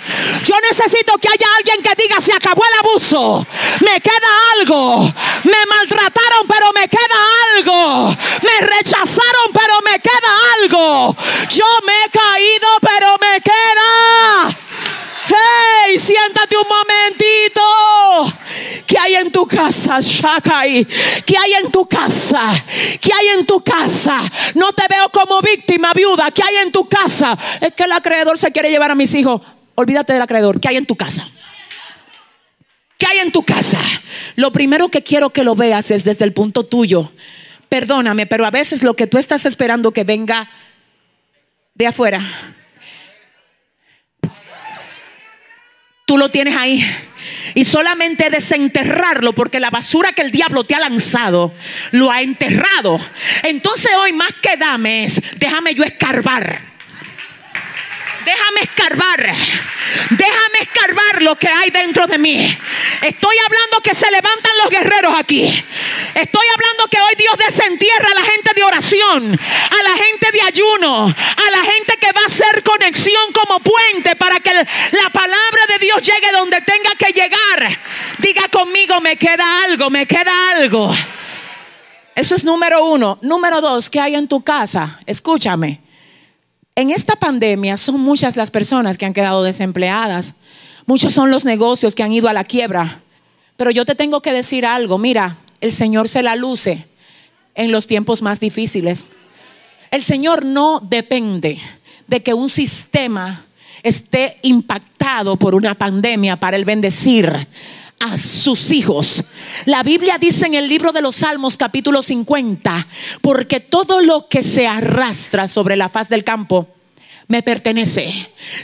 [0.45, 3.47] Yo necesito que haya alguien que diga, se acabó el abuso.
[3.81, 4.29] Me queda
[4.59, 5.03] algo.
[5.45, 7.21] Me maltrataron, pero me queda
[7.57, 8.17] algo.
[8.43, 11.17] Me rechazaron, pero me queda algo.
[11.51, 14.57] Yo me he caído, pero me queda.
[15.29, 17.63] Hey, siéntate un momentito.
[18.91, 20.85] ¿Qué hay en tu casa, Shakai?
[21.25, 22.51] ¿Qué hay en tu casa?
[23.01, 24.21] ¿Qué hay en tu casa?
[24.57, 26.33] No te veo como víctima, viuda.
[26.33, 27.39] ¿Qué hay en tu casa?
[27.61, 29.43] Es que el acreedor se quiere llevar a mis hijos.
[29.77, 30.59] Olvídate del acreedor.
[30.59, 31.25] ¿Qué hay en tu casa?
[32.99, 33.79] ¿Qué hay en tu casa?
[34.35, 37.13] Lo primero que quiero que lo veas es desde el punto tuyo.
[37.69, 40.51] Perdóname, pero a veces lo que tú estás esperando que venga
[41.77, 42.27] de afuera,
[46.21, 46.87] lo tienes ahí.
[47.55, 51.53] Y solamente desenterrarlo porque la basura que el diablo te ha lanzado
[51.91, 52.99] lo ha enterrado.
[53.43, 56.70] Entonces hoy más que dame es, déjame yo escarbar.
[58.25, 59.35] Déjame escarbar.
[60.11, 62.57] Déjame escarbar lo que hay dentro de mí.
[63.03, 65.47] Estoy hablando que se levantan los guerreros aquí.
[66.15, 69.41] Estoy hablando que hoy Dios desentierra a la gente de oración,
[69.71, 74.17] a la gente de ayuno, a la gente que va a hacer conexión como puente
[74.17, 77.79] para que la palabra de Dios llegue donde tenga que llegar.
[78.19, 80.95] Diga conmigo, me queda algo, me queda algo.
[82.15, 83.19] Eso es número uno.
[83.23, 85.01] Número dos, ¿qué hay en tu casa?
[85.07, 85.90] Escúchame.
[86.75, 90.37] En esta pandemia son muchas las personas que han quedado desempleadas.
[90.87, 93.01] Muchos son los negocios que han ido a la quiebra.
[93.57, 94.97] Pero yo te tengo que decir algo.
[94.97, 96.87] Mira, el Señor se la luce
[97.55, 99.05] en los tiempos más difíciles.
[99.91, 101.61] El Señor no depende
[102.07, 103.45] de que un sistema
[103.83, 107.49] esté impactado por una pandemia para el bendecir
[108.01, 109.23] a sus hijos.
[109.67, 112.89] La Biblia dice en el libro de los Salmos capítulo 50,
[113.21, 116.67] porque todo lo que se arrastra sobre la faz del campo
[117.29, 118.13] me pertenece.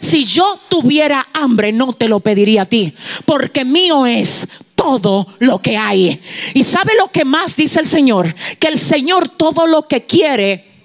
[0.01, 2.93] Si yo tuviera hambre, no te lo pediría a ti,
[3.25, 6.21] porque mío es todo lo que hay.
[6.53, 10.76] Y sabe lo que más dice el Señor, que el Señor todo lo que quiere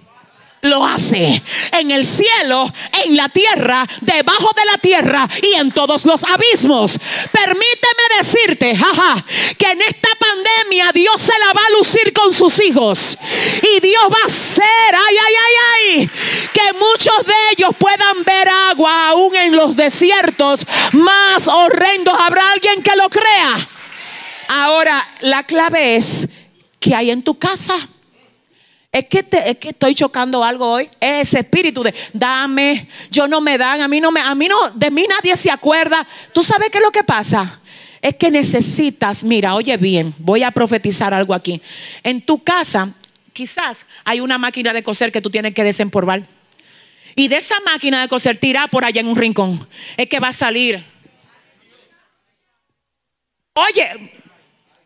[0.61, 1.41] lo hace
[1.71, 2.71] en el cielo,
[3.03, 6.99] en la tierra, debajo de la tierra y en todos los abismos.
[7.31, 9.23] Permíteme decirte, jaja,
[9.57, 13.17] que en esta pandemia Dios se la va a lucir con sus hijos
[13.75, 16.09] y Dios va a hacer, ay, ay, ay, ay,
[16.53, 22.15] que muchos de ellos puedan ver agua aún en los desiertos más horrendos.
[22.19, 23.67] ¿Habrá alguien que lo crea?
[24.47, 26.27] Ahora, la clave es,
[26.79, 27.75] ¿qué hay en tu casa?
[28.91, 30.89] Es que, es que estoy chocando algo hoy.
[30.99, 34.69] Ese espíritu de dame, yo no me dan, a mí no me, a mí no,
[34.71, 36.05] de mí nadie se acuerda.
[36.33, 37.61] ¿Tú sabes qué es lo que pasa?
[38.01, 41.61] Es que necesitas, mira, oye bien, voy a profetizar algo aquí.
[42.03, 42.93] En tu casa,
[43.31, 46.27] quizás hay una máquina de coser que tú tienes que desempolvar.
[47.15, 49.67] Y de esa máquina de coser, tira por allá en un rincón.
[49.95, 50.83] Es que va a salir.
[53.53, 54.20] Oye,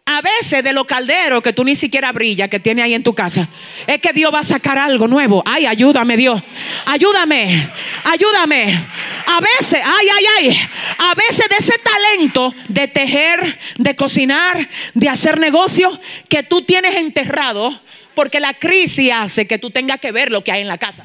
[0.07, 3.15] a veces de los calderos que tú ni siquiera brillas, que tiene ahí en tu
[3.15, 3.47] casa,
[3.87, 5.41] es que Dios va a sacar algo nuevo.
[5.45, 6.41] Ay, ayúdame Dios.
[6.85, 7.67] Ayúdame,
[8.03, 8.87] ayúdame.
[9.25, 10.59] A veces, ay, ay, ay.
[10.99, 15.99] A veces de ese talento de tejer, de cocinar, de hacer negocios
[16.29, 17.81] que tú tienes enterrado,
[18.13, 21.03] porque la crisis hace que tú tengas que ver lo que hay en la casa.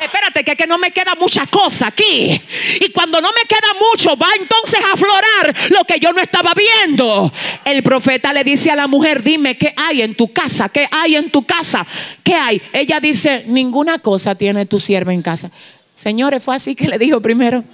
[0.00, 2.40] Espérate, que, que no me queda mucha cosa aquí.
[2.80, 6.52] Y cuando no me queda mucho, va entonces a aflorar lo que yo no estaba
[6.54, 7.32] viendo.
[7.64, 10.68] El profeta le dice a la mujer, dime, ¿qué hay en tu casa?
[10.68, 11.86] ¿Qué hay en tu casa?
[12.22, 12.60] ¿Qué hay?
[12.72, 15.50] Ella dice, ninguna cosa tiene tu sierva en casa.
[15.94, 17.64] Señores, fue así que le dijo primero.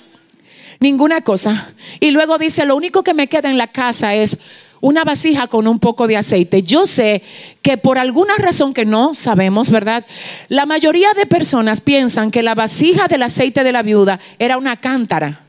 [0.79, 1.75] Ninguna cosa.
[2.01, 4.37] Y luego dice, lo único que me queda en la casa es
[4.83, 6.63] una vasija con un poco de aceite.
[6.63, 7.23] Yo sé
[7.63, 10.05] que por alguna razón que no sabemos, ¿verdad?
[10.49, 14.77] La mayoría de personas piensan que la vasija del aceite de la viuda era una
[14.77, 15.47] cántara.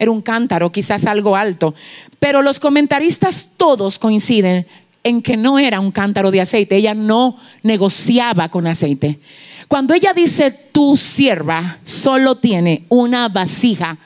[0.00, 1.76] Era un cántaro, quizás algo alto.
[2.18, 4.66] Pero los comentaristas todos coinciden
[5.04, 6.74] en que no era un cántaro de aceite.
[6.74, 9.20] Ella no negociaba con aceite.
[9.68, 13.96] Cuando ella dice, tu sierva solo tiene una vasija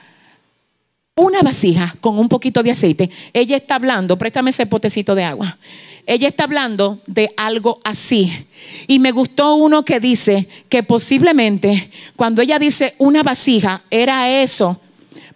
[1.18, 5.56] una vasija con un poquito de aceite, ella está hablando, préstame ese potecito de agua.
[6.04, 8.46] Ella está hablando de algo así.
[8.86, 14.78] Y me gustó uno que dice que posiblemente cuando ella dice una vasija era eso,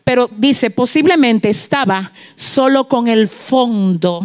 [0.04, 4.20] pero dice posiblemente estaba solo con el fondo.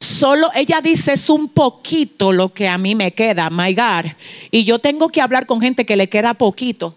[0.00, 4.10] Solo ella dice es un poquito lo que a mí me queda, my God.
[4.50, 6.96] Y yo tengo que hablar con gente que le queda poquito.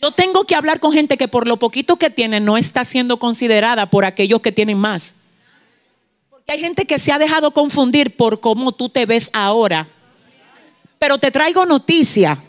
[0.00, 3.18] Yo tengo que hablar con gente que por lo poquito que tiene no está siendo
[3.18, 5.14] considerada por aquellos que tienen más.
[6.30, 9.88] Porque hay gente que se ha dejado confundir por cómo tú te ves ahora.
[10.98, 12.42] Pero te traigo noticia.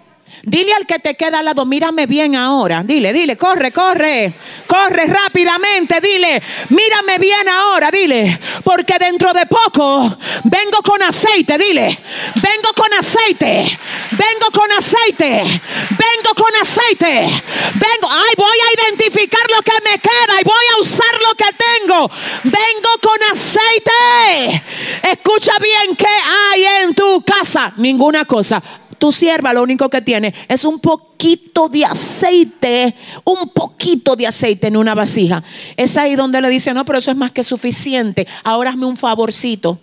[0.43, 2.83] Dile al que te queda al lado, mírame bien ahora.
[2.83, 4.35] Dile, dile, corre, corre,
[4.67, 5.99] corre rápidamente.
[6.01, 7.89] Dile, mírame bien ahora.
[7.89, 11.57] Dile, porque dentro de poco vengo con aceite.
[11.57, 11.97] Dile,
[12.35, 13.77] vengo con aceite,
[14.11, 15.43] vengo con aceite,
[15.89, 17.27] vengo con aceite.
[17.73, 21.51] Vengo, ay, voy a identificar lo que me queda y voy a usar lo que
[21.53, 22.09] tengo.
[22.43, 24.63] Vengo con aceite.
[25.11, 27.73] Escucha bien qué hay en tu casa.
[27.77, 28.61] Ninguna cosa
[29.05, 34.65] tu sierva lo único que tiene es un poquito de aceite, un poquito de aceite
[34.65, 35.43] en una vasija.
[35.77, 38.25] Es ahí donde le dice, no, pero eso es más que suficiente.
[38.43, 39.79] Ahora hazme un favorcito.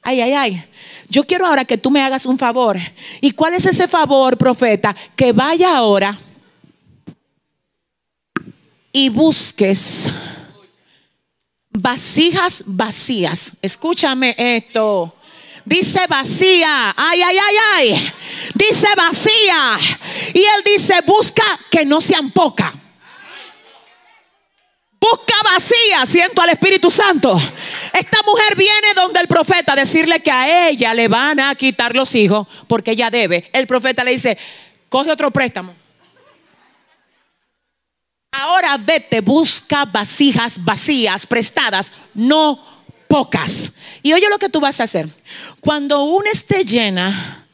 [0.00, 0.64] Ay, ay, ay.
[1.10, 2.78] Yo quiero ahora que tú me hagas un favor.
[3.20, 4.96] ¿Y cuál es ese favor, profeta?
[5.14, 6.18] Que vaya ahora
[8.90, 10.10] y busques
[11.72, 13.52] vasijas vacías.
[13.60, 15.14] Escúchame esto
[15.66, 16.94] Dice vacía.
[16.96, 18.12] Ay, ay, ay, ay.
[18.54, 19.76] Dice vacía.
[20.32, 22.72] Y él dice, busca que no sean poca.
[25.00, 27.36] Busca vacía, siento al Espíritu Santo.
[27.92, 31.96] Esta mujer viene donde el profeta a decirle que a ella le van a quitar
[31.96, 33.50] los hijos porque ella debe.
[33.52, 34.38] El profeta le dice,
[34.88, 35.74] coge otro préstamo.
[38.30, 42.75] Ahora vete, busca vasijas vacías, prestadas, no
[43.08, 43.72] pocas.
[44.02, 45.08] Y oye lo que tú vas a hacer.
[45.60, 47.46] Cuando una esté llena,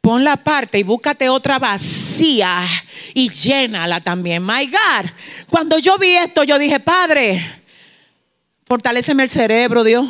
[0.00, 2.60] pon la parte y búscate otra vacía
[3.12, 4.44] y llénala también.
[4.44, 5.10] My God,
[5.50, 7.62] cuando yo vi esto, yo dije, Padre,
[8.64, 10.06] fortaleceme el cerebro, Dios.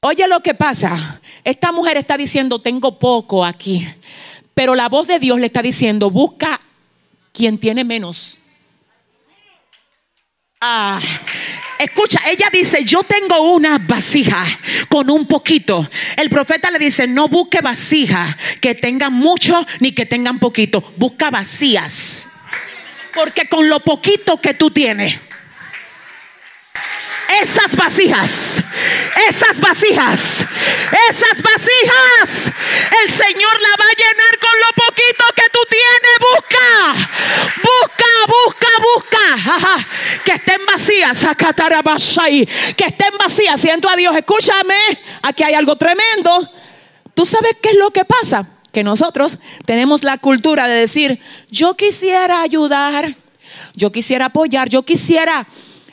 [0.00, 1.20] Oye lo que pasa.
[1.44, 3.88] Esta mujer está diciendo, tengo poco aquí.
[4.52, 6.60] Pero la voz de Dios le está diciendo, busca
[7.32, 8.38] quien tiene menos.
[10.60, 11.00] Ah,
[11.84, 14.44] escucha, ella dice, yo tengo una vasija
[14.88, 15.88] con un poquito.
[16.16, 20.92] El profeta le dice, no busque vasija que tengan mucho ni que tengan poquito.
[20.96, 22.28] Busca vacías.
[23.14, 25.18] Porque con lo poquito que tú tienes,
[27.40, 28.62] esas vasijas,
[29.28, 30.46] esas vasijas,
[31.08, 32.52] esas vasijas,
[33.02, 36.18] el Señor la va a llenar con lo poquito que tú tienes.
[36.20, 37.10] Busca,
[37.62, 39.88] busca, busca, busca.
[40.24, 40.64] Que estén
[41.82, 43.60] vacías, que estén vacías.
[43.60, 44.74] Siento a Dios, escúchame,
[45.22, 46.48] aquí hay algo tremendo.
[47.14, 48.48] ¿Tú sabes qué es lo que pasa?
[48.72, 53.16] Que nosotros tenemos la cultura de decir, yo quisiera ayudar,
[53.74, 55.46] yo quisiera apoyar, yo quisiera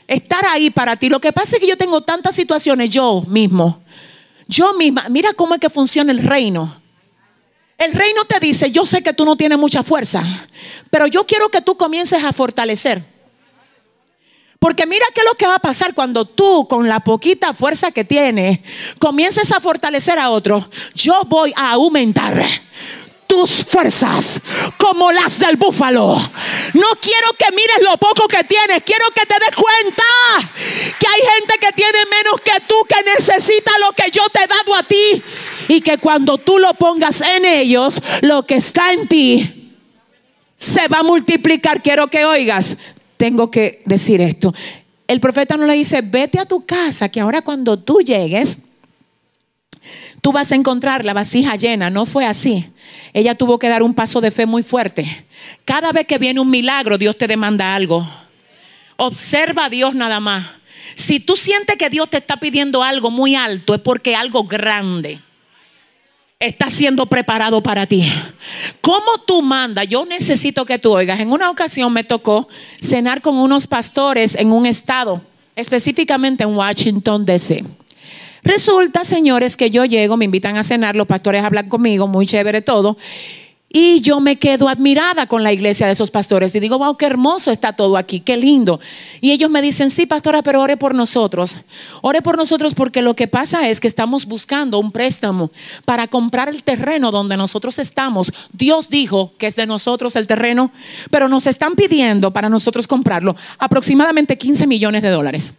[0.08, 1.10] estar ahí para ti.
[1.10, 3.84] Lo que pasa es que yo tengo tantas situaciones yo mismo.
[4.48, 6.82] Yo misma, mira cómo es que funciona el reino.
[7.78, 10.22] El reino te dice, yo sé que tú no tienes mucha fuerza,
[10.92, 13.04] pero yo quiero que tú comiences a fortalecer.
[14.62, 17.90] Porque mira qué es lo que va a pasar cuando tú, con la poquita fuerza
[17.90, 18.60] que tienes,
[19.00, 20.70] comiences a fortalecer a otro.
[20.94, 22.46] Yo voy a aumentar
[23.26, 24.40] tus fuerzas
[24.78, 26.16] como las del búfalo.
[26.76, 30.04] No quiero que mires lo poco que tienes, quiero que te des cuenta
[31.00, 34.48] que hay gente que tiene menos que tú, que necesita lo que yo te he
[34.48, 35.24] dado a ti.
[35.70, 39.74] Y que cuando tú lo pongas en ellos, lo que está en ti
[40.56, 41.82] se va a multiplicar.
[41.82, 42.78] Quiero que oigas,
[43.22, 44.52] tengo que decir esto.
[45.08, 48.58] El profeta no le dice, vete a tu casa, que ahora cuando tú llegues,
[50.22, 51.92] tú vas a encontrar la vasija llena.
[51.92, 52.66] No fue así.
[53.14, 55.28] Ella tuvo que dar un paso de fe muy fuerte.
[55.66, 58.10] Cada vez que viene un milagro, Dios te demanda algo.
[58.98, 60.44] Observa a Dios nada más.
[60.96, 65.20] Si tú sientes que Dios te está pidiendo algo muy alto, es porque algo grande
[66.42, 68.04] está siendo preparado para ti.
[68.82, 69.88] ¿Cómo tú mandas?
[69.88, 71.20] Yo necesito que tú oigas.
[71.20, 72.50] En una ocasión me tocó
[72.82, 75.22] cenar con unos pastores en un estado,
[75.56, 77.64] específicamente en Washington, D.C.
[78.44, 82.62] Resulta, señores, que yo llego, me invitan a cenar, los pastores hablan conmigo, muy chévere
[82.62, 82.98] todo.
[83.74, 87.06] Y yo me quedo admirada con la iglesia de esos pastores y digo, wow, qué
[87.06, 88.82] hermoso está todo aquí, qué lindo.
[89.22, 91.56] Y ellos me dicen, sí, pastora, pero ore por nosotros.
[92.02, 95.52] Ore por nosotros porque lo que pasa es que estamos buscando un préstamo
[95.86, 98.34] para comprar el terreno donde nosotros estamos.
[98.52, 100.72] Dios dijo que es de nosotros el terreno,
[101.10, 105.54] pero nos están pidiendo para nosotros comprarlo aproximadamente 15 millones de dólares.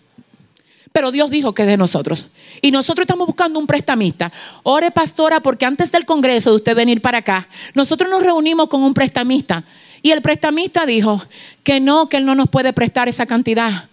[0.93, 2.28] Pero Dios dijo que es de nosotros.
[2.61, 4.30] Y nosotros estamos buscando un prestamista.
[4.62, 8.82] Ore, pastora, porque antes del congreso de usted venir para acá, nosotros nos reunimos con
[8.82, 9.64] un prestamista.
[10.03, 11.22] Y el prestamista dijo
[11.62, 13.88] que no, que él no nos puede prestar esa cantidad.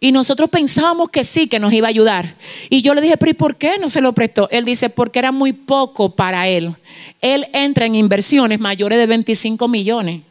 [0.00, 2.36] Y nosotros pensábamos que sí, que nos iba a ayudar.
[2.70, 4.48] Y yo le dije, pero ¿y por qué no se lo prestó?
[4.50, 6.74] Él dice, porque era muy poco para él.
[7.20, 10.22] Él entra en inversiones mayores de 25 millones.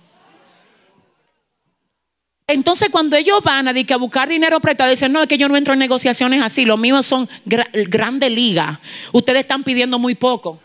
[2.50, 5.58] Entonces, cuando ellos van a, a buscar dinero prestado, dicen, no, es que yo no
[5.58, 8.80] entro en negociaciones así, los míos son grande liga.
[9.12, 10.62] Ustedes están pidiendo muy poco.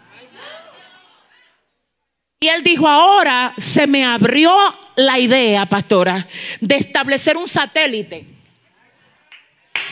[2.39, 4.53] Y él dijo, ahora se me abrió
[4.95, 6.29] la idea, pastora,
[6.61, 8.27] de establecer un satélite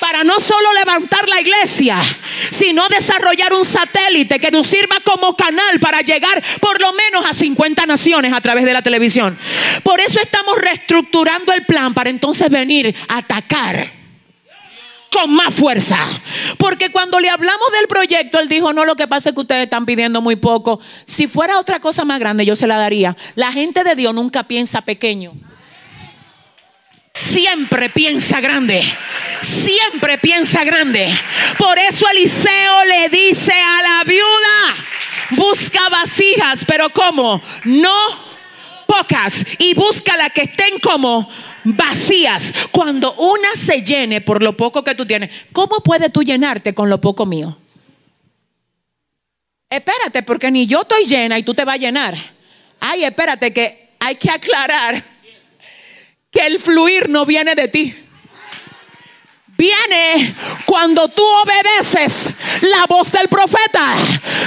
[0.00, 2.00] para no solo levantar la iglesia,
[2.50, 7.34] sino desarrollar un satélite que nos sirva como canal para llegar por lo menos a
[7.34, 9.38] 50 naciones a través de la televisión.
[9.82, 13.92] Por eso estamos reestructurando el plan para entonces venir a atacar
[15.12, 15.98] con más fuerza.
[16.56, 19.64] Porque cuando le hablamos del proyecto, él dijo, no, lo que pasa es que ustedes
[19.64, 20.80] están pidiendo muy poco.
[21.04, 23.16] Si fuera otra cosa más grande, yo se la daría.
[23.34, 25.34] La gente de Dios nunca piensa pequeño
[27.20, 28.82] siempre piensa grande.
[29.40, 31.12] Siempre piensa grande.
[31.58, 34.76] Por eso Eliseo le dice a la viuda,
[35.30, 37.94] busca vasijas, pero como no
[38.86, 41.30] pocas y busca la que estén como
[41.64, 42.52] vacías.
[42.70, 46.88] Cuando una se llene por lo poco que tú tienes, ¿cómo puedes tú llenarte con
[46.88, 47.56] lo poco mío?
[49.68, 52.16] Espérate, porque ni yo estoy llena y tú te vas a llenar.
[52.80, 55.19] Ay, espérate, que hay que aclarar
[56.30, 57.94] que el fluir no viene de ti.
[59.60, 63.94] Viene cuando tú obedeces la voz del profeta.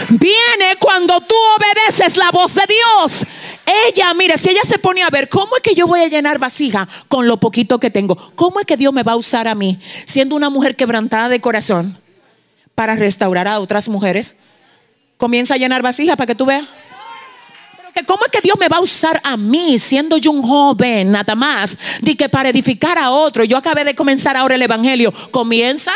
[0.09, 3.27] Viene cuando tú obedeces la voz de Dios.
[3.87, 6.39] Ella, mire, si ella se pone a ver, ¿cómo es que yo voy a llenar
[6.39, 8.15] vasija con lo poquito que tengo?
[8.35, 11.39] ¿Cómo es que Dios me va a usar a mí, siendo una mujer quebrantada de
[11.39, 12.01] corazón,
[12.73, 14.35] para restaurar a otras mujeres?
[15.17, 16.65] Comienza a llenar vasija para que tú veas.
[17.93, 21.11] Pero ¿Cómo es que Dios me va a usar a mí, siendo yo un joven,
[21.11, 23.43] nada más, de que para edificar a otro?
[23.43, 25.13] Yo acabé de comenzar ahora el Evangelio.
[25.31, 25.93] Comienza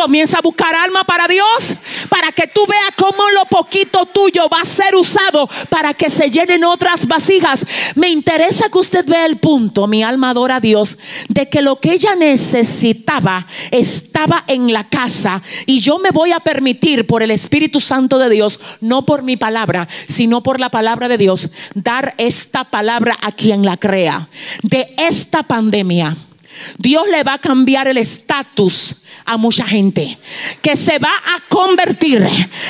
[0.00, 1.76] Comienza a buscar alma para Dios,
[2.08, 6.30] para que tú veas cómo lo poquito tuyo va a ser usado para que se
[6.30, 7.66] llenen otras vasijas.
[7.96, 10.96] Me interesa que usted vea el punto, mi alma adora a Dios,
[11.28, 16.40] de que lo que ella necesitaba estaba en la casa y yo me voy a
[16.40, 21.08] permitir por el Espíritu Santo de Dios, no por mi palabra, sino por la palabra
[21.08, 24.30] de Dios, dar esta palabra a quien la crea.
[24.62, 26.16] De esta pandemia,
[26.78, 28.99] Dios le va a cambiar el estatus
[29.30, 30.18] a mucha gente
[30.60, 32.26] que se va a convertir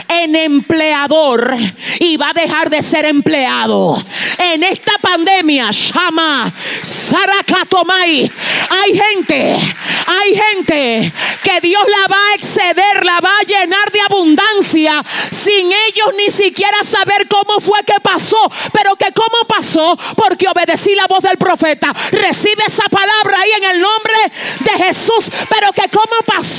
[0.09, 1.55] en empleador
[1.99, 4.03] y va a dejar de ser empleado.
[4.37, 6.53] En esta pandemia, Shama,
[6.83, 8.31] Sarakatomai,
[8.69, 9.59] hay gente,
[10.07, 15.67] hay gente que Dios la va a exceder, la va a llenar de abundancia sin
[15.67, 21.07] ellos ni siquiera saber cómo fue que pasó, pero que cómo pasó porque obedecí la
[21.07, 21.91] voz del profeta.
[22.11, 24.15] Recibe esa palabra ahí en el nombre
[24.61, 26.50] de Jesús, pero que cómo pasó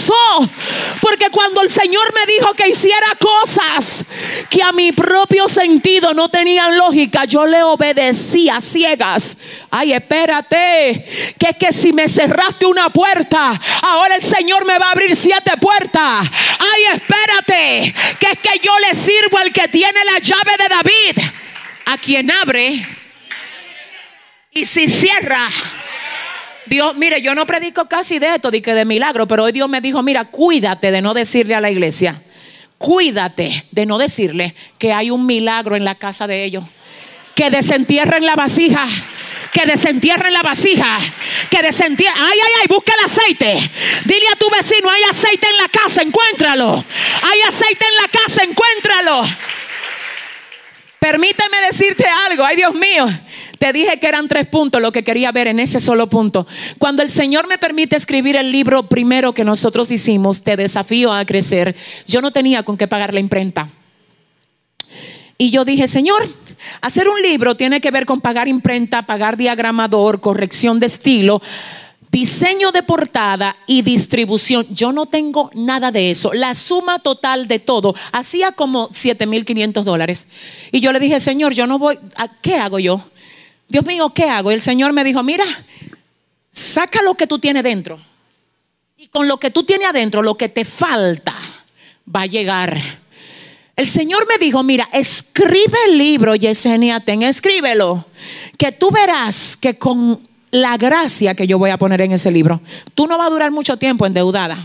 [1.00, 4.06] porque cuando el Señor me dijo que hiciera cosas
[4.50, 9.38] que a mi propio sentido no tenían lógica, yo le obedecía ciegas.
[9.70, 14.88] Ay, espérate, que es que si me cerraste una puerta, ahora el Señor me va
[14.88, 16.28] a abrir siete puertas.
[16.60, 21.32] Ay, espérate, que es que yo le sirvo al que tiene la llave de David,
[21.86, 23.02] a quien abre
[24.54, 25.48] y si cierra
[26.68, 29.68] Dios, mire, yo no predico casi de esto, de que de milagro, pero hoy Dios
[29.68, 32.22] me dijo, mira, cuídate de no decirle a la iglesia,
[32.78, 36.64] cuídate de no decirle que hay un milagro en la casa de ellos,
[37.36, 38.86] que desentierren la vasija
[39.52, 40.98] que desentierren la vasija,
[41.50, 43.72] que desentierren, ay, ay, ay, busca el aceite.
[44.06, 46.86] Dile a tu vecino, hay aceite en la casa, encuéntralo.
[47.24, 49.24] Hay aceite en la casa, encuéntralo.
[51.02, 53.08] Permíteme decirte algo, ay Dios mío.
[53.58, 56.46] Te dije que eran tres puntos lo que quería ver en ese solo punto.
[56.78, 61.26] Cuando el Señor me permite escribir el libro primero que nosotros hicimos, Te desafío a
[61.26, 61.76] crecer,
[62.06, 63.72] yo no tenía con qué pagar la imprenta.
[65.40, 66.22] Y yo dije, Señor,
[66.82, 71.42] hacer un libro tiene que ver con pagar imprenta, pagar diagramador, corrección de estilo
[72.12, 74.68] diseño de portada y distribución.
[74.70, 76.34] Yo no tengo nada de eso.
[76.34, 80.28] La suma total de todo hacía como 7.500 dólares.
[80.72, 83.02] Y yo le dije, Señor, yo no voy, ¿a ¿qué hago yo?
[83.70, 84.52] Dios mío, ¿qué hago?
[84.52, 85.46] Y el Señor me dijo, mira,
[86.52, 88.00] saca lo que tú tienes dentro.
[88.98, 91.36] Y con lo que tú tienes adentro, lo que te falta
[92.14, 92.78] va a llegar.
[93.78, 98.06] El Señor me dijo, mira, escribe el libro, Yesenia, ten, escríbelo,
[98.58, 100.22] que tú verás que con
[100.52, 102.62] la gracia que yo voy a poner en ese libro,
[102.94, 104.58] tú no vas a durar mucho tiempo endeudada.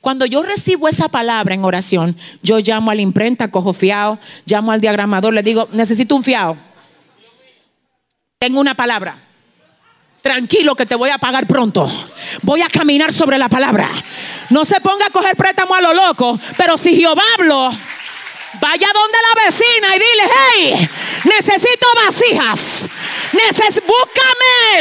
[0.00, 4.72] Cuando yo recibo esa palabra en oración, yo llamo a la imprenta, cojo fiado, llamo
[4.72, 6.56] al diagramador, le digo, necesito un fiado
[8.44, 9.16] tengo una palabra.
[10.20, 11.90] Tranquilo que te voy a pagar pronto.
[12.42, 13.88] Voy a caminar sobre la palabra.
[14.50, 17.70] No se ponga a coger préstamo a lo loco, pero si Jehová habló,
[18.64, 20.88] vaya donde la vecina y dile, hey,
[21.24, 22.88] necesito vasijas.
[23.34, 24.80] Neces búscame,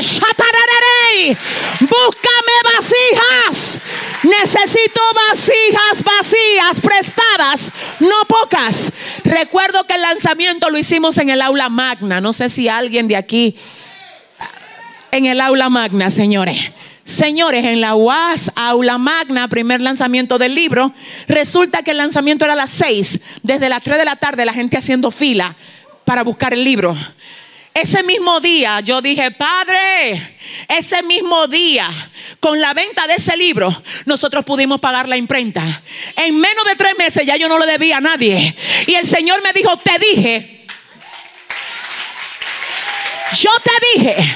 [1.81, 3.81] búscame vasijas.
[4.23, 8.93] Necesito vasijas vacías, prestadas, no pocas.
[9.25, 12.21] Recuerdo que el lanzamiento lo hicimos en el aula magna.
[12.21, 13.57] No sé si alguien de aquí,
[15.11, 16.71] en el aula magna, señores.
[17.03, 20.93] Señores, en la UAS, aula magna, primer lanzamiento del libro,
[21.27, 24.53] resulta que el lanzamiento era a las 6, desde las 3 de la tarde la
[24.53, 25.53] gente haciendo fila
[26.05, 26.95] para buscar el libro.
[27.73, 30.37] Ese mismo día yo dije, Padre,
[30.69, 31.89] ese mismo día,
[32.39, 35.81] con la venta de ese libro, nosotros pudimos pagar la imprenta.
[36.15, 38.55] En menos de tres meses ya yo no le debía a nadie.
[38.87, 40.67] Y el Señor me dijo, te dije,
[43.33, 44.35] yo te dije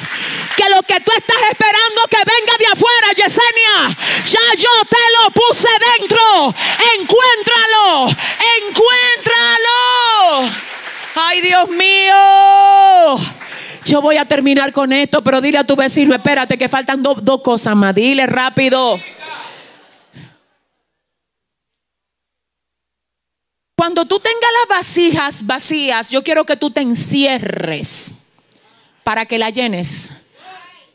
[0.69, 5.69] lo que tú estás esperando que venga de afuera, Yesenia, ya yo te lo puse
[5.97, 6.53] dentro.
[6.99, 8.09] Encuéntralo,
[8.59, 9.77] encuéntralo.
[11.15, 13.17] Ay, Dios mío.
[13.85, 17.41] Yo voy a terminar con esto, pero dile a tu vecino, espérate que faltan dos
[17.41, 17.95] cosas más.
[17.95, 18.99] Dile rápido.
[23.77, 28.11] Cuando tú tengas las vasijas vacías, yo quiero que tú te encierres
[29.03, 30.11] para que la llenes.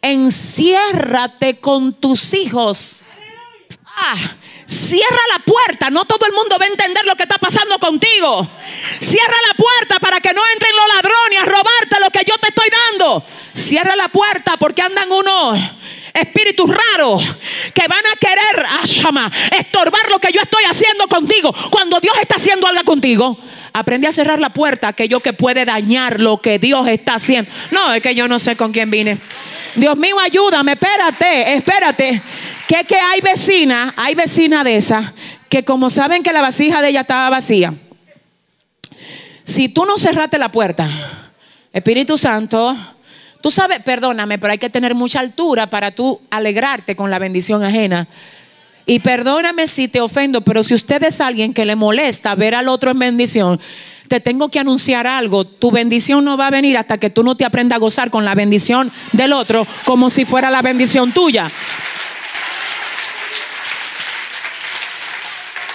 [0.02, 3.02] Enciérrate con tus hijos.
[3.86, 4.16] Ah,
[4.66, 5.90] cierra la puerta.
[5.90, 8.48] No todo el mundo va a entender lo que está pasando contigo.
[9.00, 12.48] Cierra la puerta para que no entren los ladrones a robarte lo que yo te
[12.48, 13.24] estoy dando.
[13.52, 15.58] Cierra la puerta porque andan unos
[16.14, 17.22] espíritus raros
[17.72, 21.54] que van a querer, ashama, estorbar lo que yo estoy haciendo contigo.
[21.70, 23.38] Cuando Dios está haciendo algo contigo,
[23.72, 27.50] aprende a cerrar la puerta, aquello que puede dañar lo que Dios está haciendo.
[27.70, 29.18] No, es que yo no sé con quién vine.
[29.74, 32.22] Dios mío, ayúdame, espérate, espérate.
[32.66, 35.12] Que que hay vecina, hay vecina de esa,
[35.48, 37.74] que como saben que la vasija de ella estaba vacía,
[39.44, 40.88] si tú no cerraste la puerta,
[41.72, 42.76] Espíritu Santo,
[43.40, 47.62] tú sabes, perdóname, pero hay que tener mucha altura para tú alegrarte con la bendición
[47.64, 48.06] ajena.
[48.86, 52.68] Y perdóname si te ofendo, pero si usted es alguien que le molesta ver al
[52.68, 53.60] otro en bendición,
[54.08, 55.44] te tengo que anunciar algo.
[55.46, 58.24] Tu bendición no va a venir hasta que tú no te aprendas a gozar con
[58.24, 61.50] la bendición del otro como si fuera la bendición tuya.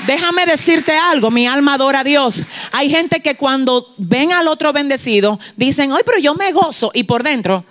[0.05, 2.43] Déjame decirte algo, mi alma adora a Dios.
[2.71, 6.91] Hay gente que cuando ven al otro bendecido, dicen, ay, pero yo me gozo.
[6.93, 7.65] Y por dentro,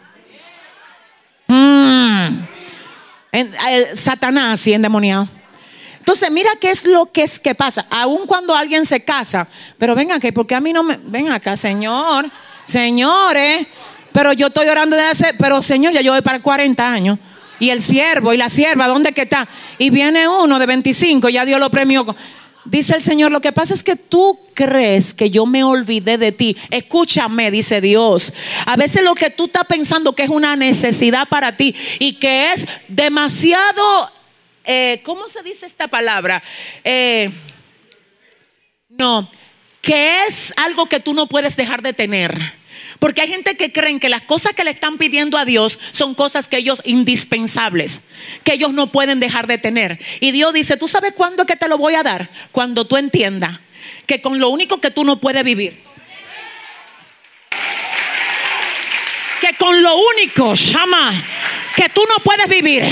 [1.47, 2.29] mm,
[3.41, 5.29] el Satanás y endemoniado.
[5.99, 7.85] Entonces, mira qué es lo que es que pasa.
[7.91, 10.99] Aun cuando alguien se casa, pero ven acá, porque a mí no me.
[11.03, 12.31] Ven acá, Señor,
[12.65, 13.67] señores.
[14.13, 15.35] Pero yo estoy orando de hace.
[15.35, 17.19] Pero, Señor, ya yo voy para 40 años.
[17.59, 19.49] Y el siervo y la sierva, ¿dónde que está?
[19.79, 22.07] Y viene uno de 25, ya Dios lo premió.
[22.67, 26.33] Dice el Señor, lo que pasa es que tú crees que yo me olvidé de
[26.33, 26.57] ti.
[26.71, 28.33] Escúchame, dice Dios.
[28.65, 32.53] A veces lo que tú estás pensando que es una necesidad para ti y que
[32.53, 34.11] es demasiado,
[34.65, 36.43] eh, ¿cómo se dice esta palabra?
[36.83, 37.31] Eh,
[38.89, 39.31] no,
[39.81, 42.37] que es algo que tú no puedes dejar de tener.
[42.99, 46.15] Porque hay gente que creen que las cosas que le están pidiendo a Dios son
[46.15, 48.01] cosas que ellos indispensables,
[48.43, 50.01] que ellos no pueden dejar de tener.
[50.21, 52.31] Y Dios dice, ¿tú sabes cuándo es que te lo voy a dar?
[52.53, 53.61] Cuando tú entiendas
[54.07, 55.83] que con lo único que tú no puedes vivir,
[59.41, 61.13] que con lo único, llama,
[61.77, 62.85] que tú no puedes vivir,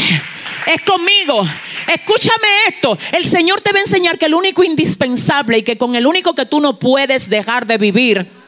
[0.67, 1.43] es conmigo.
[1.87, 5.95] Escúchame esto, el Señor te va a enseñar que el único indispensable y que con
[5.95, 8.43] el único que tú no puedes dejar de vivir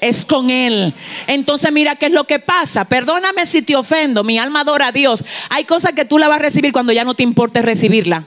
[0.00, 0.94] es con Él.
[1.26, 2.84] Entonces mira qué es lo que pasa.
[2.84, 5.24] Perdóname si te ofendo, mi alma adora a Dios.
[5.50, 8.24] Hay cosas que tú la vas a recibir cuando ya no te importe recibirla.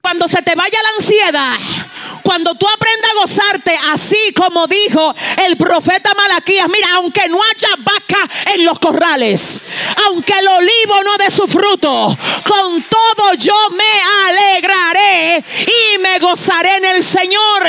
[0.00, 1.56] Cuando se te vaya la ansiedad,
[2.22, 7.68] cuando tú aprendas a gozarte, así como dijo el profeta Malaquías, mira, aunque no haya
[7.78, 9.60] vaca en los corrales,
[10.06, 16.76] aunque el olivo no dé su fruto, con todo yo me alegraré y me gozaré
[16.76, 17.62] en el Señor.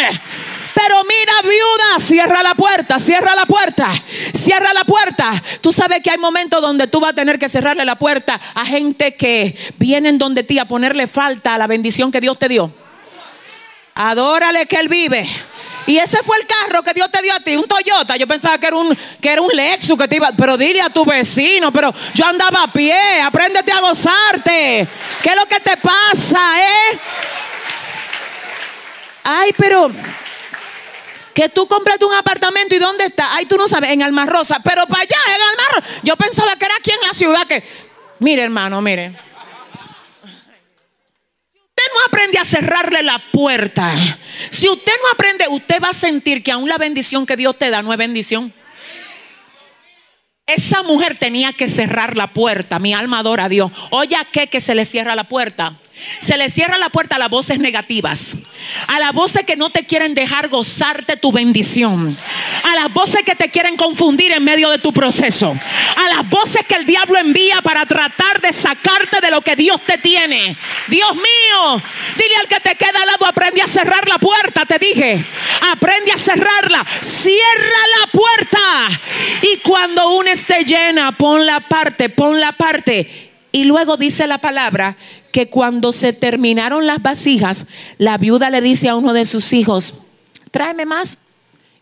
[0.82, 3.91] Pero mira, viuda, cierra la puerta, cierra la puerta,
[4.34, 5.34] cierra la puerta.
[5.59, 8.65] Tú sabes que hay momentos donde tú vas a tener que cerrarle la puerta a
[8.65, 12.71] gente que vienen donde ti a ponerle falta a la bendición que Dios te dio.
[13.93, 15.27] Adórale que Él vive.
[15.86, 18.15] Y ese fue el carro que Dios te dio a ti, un Toyota.
[18.15, 20.32] Yo pensaba que era un, que era un Lexus que te iba.
[20.38, 23.21] Pero dile a tu vecino, pero yo andaba a pie.
[23.21, 24.88] Apréndete a gozarte.
[25.21, 26.99] ¿Qué es lo que te pasa, eh?
[29.25, 29.91] Ay, pero
[31.34, 33.36] que tú compraste un apartamento y dónde está.
[33.36, 34.59] Ay, tú no sabes, en Alma Rosa.
[34.63, 36.01] Pero para allá, en Alma Rosa.
[36.03, 37.63] Yo pensaba que era aquí en la ciudad que.
[38.19, 39.15] Mire, hermano, mire.
[41.80, 43.93] Usted no aprende a cerrarle la puerta.
[44.49, 47.69] Si usted no aprende, usted va a sentir que aún la bendición que Dios te
[47.69, 48.53] da no es bendición.
[50.45, 52.80] Esa mujer tenía que cerrar la puerta.
[52.80, 53.71] Mi alma adora a Dios.
[53.91, 55.80] Oye, ¿a qué que se le cierra la puerta?
[56.20, 58.38] Se le cierra la puerta a las voces negativas,
[58.88, 62.18] a las voces que no te quieren dejar gozarte tu bendición,
[62.64, 65.58] a las voces que te quieren confundir en medio de tu proceso,
[65.95, 69.82] a las voces que el diablo envía para tratar de sacarte de lo que Dios
[69.86, 70.56] te tiene.
[70.88, 71.82] Dios mío,
[72.18, 75.26] dile al que te queda al lado, aprende a cerrar la puerta, te dije,
[75.72, 79.02] aprende a cerrarla, cierra la puerta
[79.41, 83.28] y cuando una esté llena, pon la parte, pon la parte.
[83.52, 84.95] Y luego dice la palabra
[85.32, 87.66] que cuando se terminaron las vasijas,
[87.97, 89.95] la viuda le dice a uno de sus hijos,
[90.52, 91.18] tráeme más.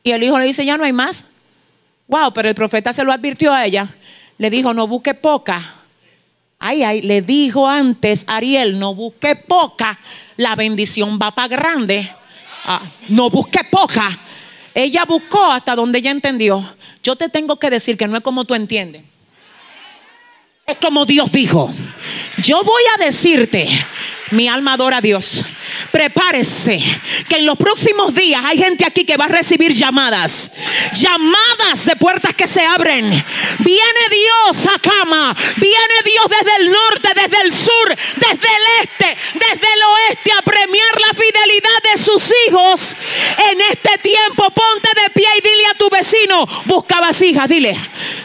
[0.03, 1.26] Y el hijo le dice, ya no hay más.
[2.07, 3.93] Wow, pero el profeta se lo advirtió a ella.
[4.38, 5.76] Le dijo, no busque poca.
[6.59, 9.99] Ay, ay, le dijo antes Ariel, no busque poca.
[10.38, 12.09] La bendición va para grande.
[12.63, 14.20] Ah, no busque poca.
[14.74, 16.63] Ella buscó hasta donde ella entendió.
[17.03, 19.03] Yo te tengo que decir que no es como tú entiendes.
[20.70, 21.74] Es como Dios dijo.
[22.39, 23.70] Yo voy a decirte,
[24.32, 25.45] mi alma adora a Dios,
[25.91, 26.79] Prepárese
[27.29, 30.51] que en los próximos días hay gente aquí que va a recibir llamadas.
[30.93, 33.09] Llamadas de puertas que se abren.
[33.59, 35.35] Viene Dios a cama.
[35.57, 40.41] Viene Dios desde el norte, desde el sur, desde el este, desde el oeste a
[40.41, 42.95] premiar la fidelidad de sus hijos
[43.51, 44.49] en este tiempo.
[44.51, 47.75] Ponte de pie y dile a tu vecino, busca vasijas, dile.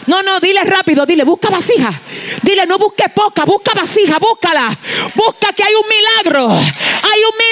[0.07, 2.01] No, no, dile rápido, dile, busca vasija.
[2.43, 4.77] Dile, no busque poca, busca vasija, búscala.
[5.15, 6.51] Busca que hay un milagro.
[6.51, 7.52] Hay un milagro.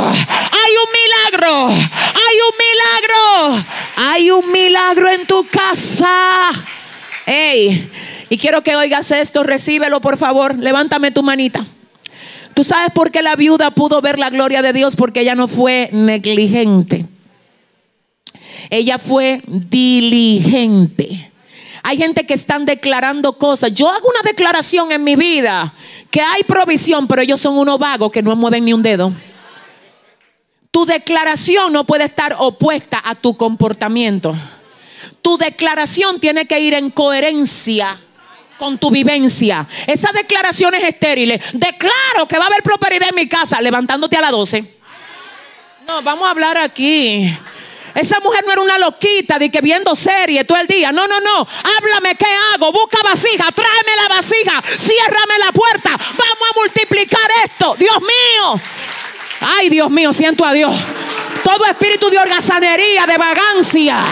[0.00, 0.90] Hay un
[1.32, 1.68] milagro.
[1.68, 3.64] Hay un milagro.
[3.96, 6.50] Hay un milagro en tu casa.
[7.26, 7.90] Ey,
[8.30, 10.58] y quiero que oigas esto, recíbelo por favor.
[10.58, 11.64] Levántame tu manita.
[12.54, 14.96] ¿Tú sabes por qué la viuda pudo ver la gloria de Dios?
[14.96, 17.06] Porque ella no fue negligente.
[18.70, 21.30] Ella fue diligente.
[21.82, 23.72] Hay gente que están declarando cosas.
[23.72, 25.72] Yo hago una declaración en mi vida
[26.10, 29.12] que hay provisión, pero ellos son unos vagos que no mueven ni un dedo.
[30.70, 34.34] Tu declaración no puede estar opuesta a tu comportamiento.
[35.22, 37.98] Tu declaración tiene que ir en coherencia
[38.58, 39.66] con tu vivencia.
[39.86, 41.42] Esas declaraciones estériles.
[41.52, 44.78] Declaro que va a haber prosperidad en mi casa, levantándote a las 12.
[45.86, 47.34] No, vamos a hablar aquí.
[47.94, 50.92] Esa mujer no era una loquita de que viendo serie todo el día.
[50.92, 51.46] No, no, no.
[51.78, 52.70] Háblame qué hago.
[52.70, 53.50] Busca vasija.
[53.52, 54.62] Tráeme la vasija.
[54.62, 55.90] Ciérrame la puerta.
[55.90, 57.74] Vamos a multiplicar esto.
[57.78, 58.60] Dios mío.
[59.40, 60.72] Ay, Dios mío, siento a Dios.
[61.44, 64.04] Todo espíritu de holgazanería, de vagancia,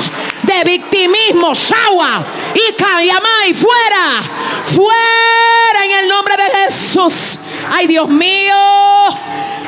[0.42, 2.24] de victimismo, shawa,
[2.54, 4.22] y y fuera,
[4.64, 7.38] fuera en el nombre de Jesús.
[7.70, 8.54] Ay, Dios mío.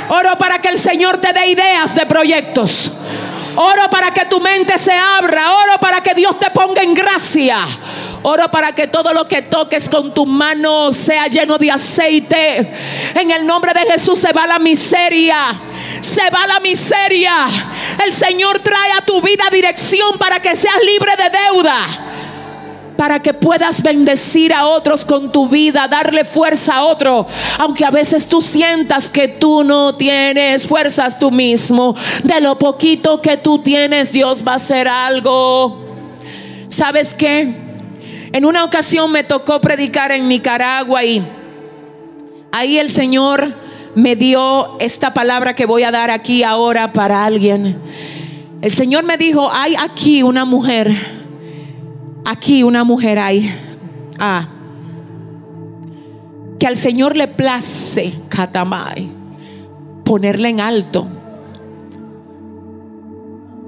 [0.08, 2.90] Oro para que el Señor te dé ideas de proyectos.
[3.56, 5.52] Oro para que tu mente se abra.
[5.52, 7.58] Oro para que Dios te ponga en gracia.
[8.22, 12.72] Oro para que todo lo que toques con tu mano sea lleno de aceite.
[13.14, 15.36] En el nombre de Jesús se va la miseria.
[16.00, 17.48] Se va la miseria.
[18.04, 22.04] El Señor trae a tu vida dirección para que seas libre de deuda
[22.98, 27.92] para que puedas bendecir a otros con tu vida, darle fuerza a otro, aunque a
[27.92, 31.94] veces tú sientas que tú no tienes fuerzas tú mismo.
[32.24, 35.78] De lo poquito que tú tienes, Dios va a hacer algo.
[36.66, 37.67] ¿Sabes qué?
[38.32, 41.26] En una ocasión me tocó predicar en Nicaragua y
[42.52, 43.54] ahí el Señor
[43.94, 47.78] me dio esta palabra que voy a dar aquí ahora para alguien.
[48.60, 50.94] El Señor me dijo, hay aquí una mujer
[52.28, 53.50] Aquí una mujer hay.
[54.18, 54.48] Ah,
[56.58, 59.08] que al Señor le place, Katamai,
[60.04, 61.06] ponerle en alto.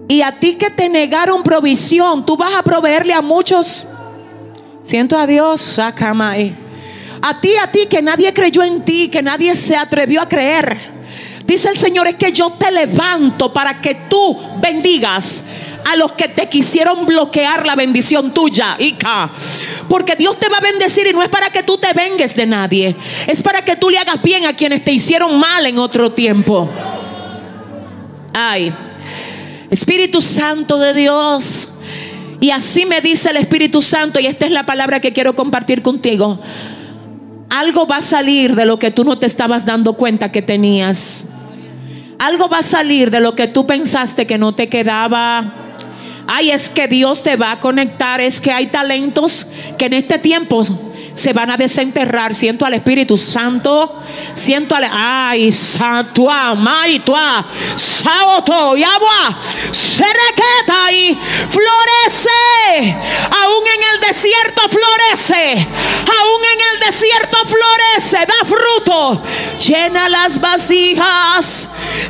[0.08, 3.89] Y a ti que te negaron provisión, tú vas a proveerle a muchos.
[4.82, 6.56] Siento a Dios, Sakamai.
[7.22, 10.80] A ti, a ti que nadie creyó en ti, que nadie se atrevió a creer.
[11.44, 15.44] Dice el Señor, es que yo te levanto para que tú bendigas
[15.84, 19.30] a los que te quisieron bloquear la bendición tuya, Ica.
[19.88, 22.46] Porque Dios te va a bendecir y no es para que tú te vengues de
[22.46, 22.94] nadie,
[23.26, 26.70] es para que tú le hagas bien a quienes te hicieron mal en otro tiempo.
[28.32, 28.72] Ay,
[29.70, 31.79] Espíritu Santo de Dios.
[32.41, 35.82] Y así me dice el Espíritu Santo, y esta es la palabra que quiero compartir
[35.82, 36.41] contigo.
[37.51, 41.28] Algo va a salir de lo que tú no te estabas dando cuenta que tenías.
[42.18, 45.53] Algo va a salir de lo que tú pensaste que no te quedaba.
[46.26, 48.20] Ay, es que Dios te va a conectar.
[48.20, 50.64] Es que hay talentos que en este tiempo
[51.20, 52.34] se van a desenterrar.
[52.34, 54.00] Siento al Espíritu Santo.
[54.34, 54.88] Siento al.
[54.90, 57.44] Ay, santo, maitua,
[57.76, 59.38] saoto, y agua.
[59.70, 61.18] Serequeta y
[61.50, 62.96] florece.
[63.42, 65.68] Aún en el desierto florece.
[66.20, 68.26] Aún en el desierto florece.
[68.26, 69.22] Da fruto.
[69.58, 71.68] Llena las vasijas.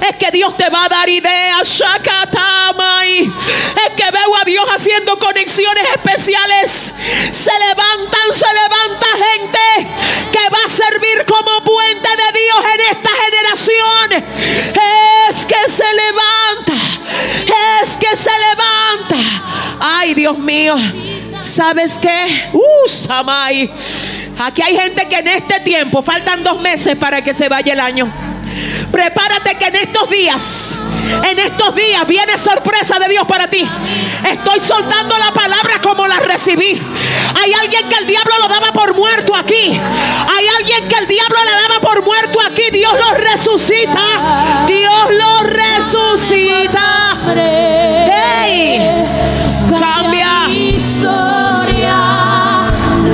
[0.08, 1.66] Es que Dios te va a dar ideas.
[1.68, 3.22] Shakatamai.
[3.22, 6.94] Es que veo a Dios haciendo conexiones especiales.
[7.32, 9.88] Se levantan, se levantan gente
[10.32, 14.24] que va a servir como puente de Dios en esta generación.
[15.28, 16.74] Es que se levanta.
[17.82, 19.16] Es que se levanta.
[19.80, 20.76] Ay, Dios mío.
[21.40, 22.50] ¿Sabes qué?
[22.52, 23.70] Uh, Samay.
[24.38, 27.80] Aquí hay gente que en este tiempo faltan dos meses para que se vaya el
[27.80, 28.29] año.
[28.90, 30.74] Prepárate que en estos días,
[31.24, 33.68] en estos días viene sorpresa de Dios para ti.
[34.30, 36.80] Estoy soltando la palabra como la recibí.
[37.42, 39.78] Hay alguien que el diablo lo daba por muerto aquí.
[39.78, 42.64] Hay alguien que el diablo le daba por muerto aquí.
[42.72, 44.64] Dios lo resucita.
[44.66, 47.18] Dios lo resucita.
[47.34, 49.04] Hey,
[49.68, 50.48] cambia.
[50.50, 51.96] historia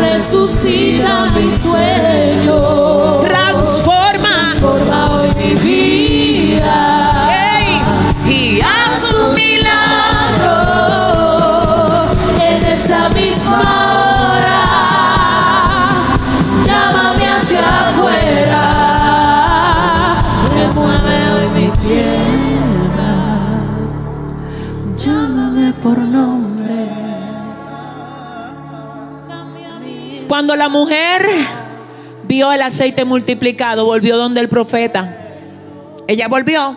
[0.00, 2.15] resucita mi sueño.
[30.56, 31.28] La mujer
[32.26, 35.14] vio el aceite multiplicado, volvió donde el profeta.
[36.08, 36.76] Ella volvió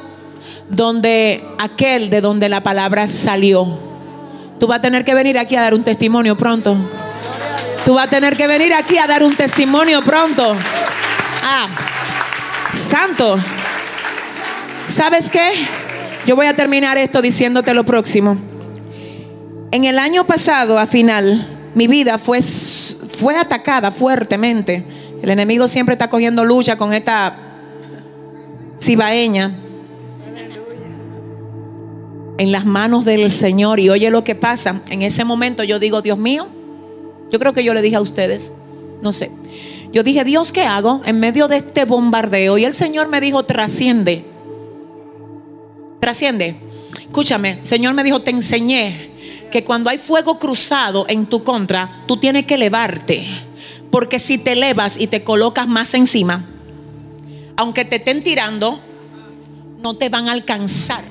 [0.69, 3.79] donde aquel de donde la palabra salió.
[4.59, 6.75] Tú vas a tener que venir aquí a dar un testimonio pronto.
[7.85, 10.55] Tú vas a tener que venir aquí a dar un testimonio pronto.
[11.41, 11.67] Ah,
[12.73, 13.37] santo.
[14.87, 15.51] ¿Sabes qué?
[16.25, 18.37] Yo voy a terminar esto diciéndote lo próximo.
[19.71, 22.41] En el año pasado, a final, mi vida fue,
[23.19, 24.83] fue atacada fuertemente.
[25.21, 27.35] El enemigo siempre está cogiendo lucha con esta
[28.79, 29.55] cibaeña
[32.37, 33.79] en las manos del Señor.
[33.79, 34.81] Y oye lo que pasa.
[34.89, 36.47] En ese momento yo digo, Dios mío,
[37.29, 38.53] yo creo que yo le dije a ustedes,
[39.01, 39.29] no sé.
[39.91, 42.57] Yo dije, Dios, ¿qué hago en medio de este bombardeo?
[42.57, 44.23] Y el Señor me dijo, trasciende.
[45.99, 46.55] Trasciende.
[47.01, 49.09] Escúchame, Señor me dijo, te enseñé
[49.49, 53.25] que cuando hay fuego cruzado en tu contra, tú tienes que elevarte.
[53.91, 56.45] Porque si te elevas y te colocas más encima,
[57.57, 58.79] aunque te estén tirando,
[59.81, 61.03] no te van a alcanzar.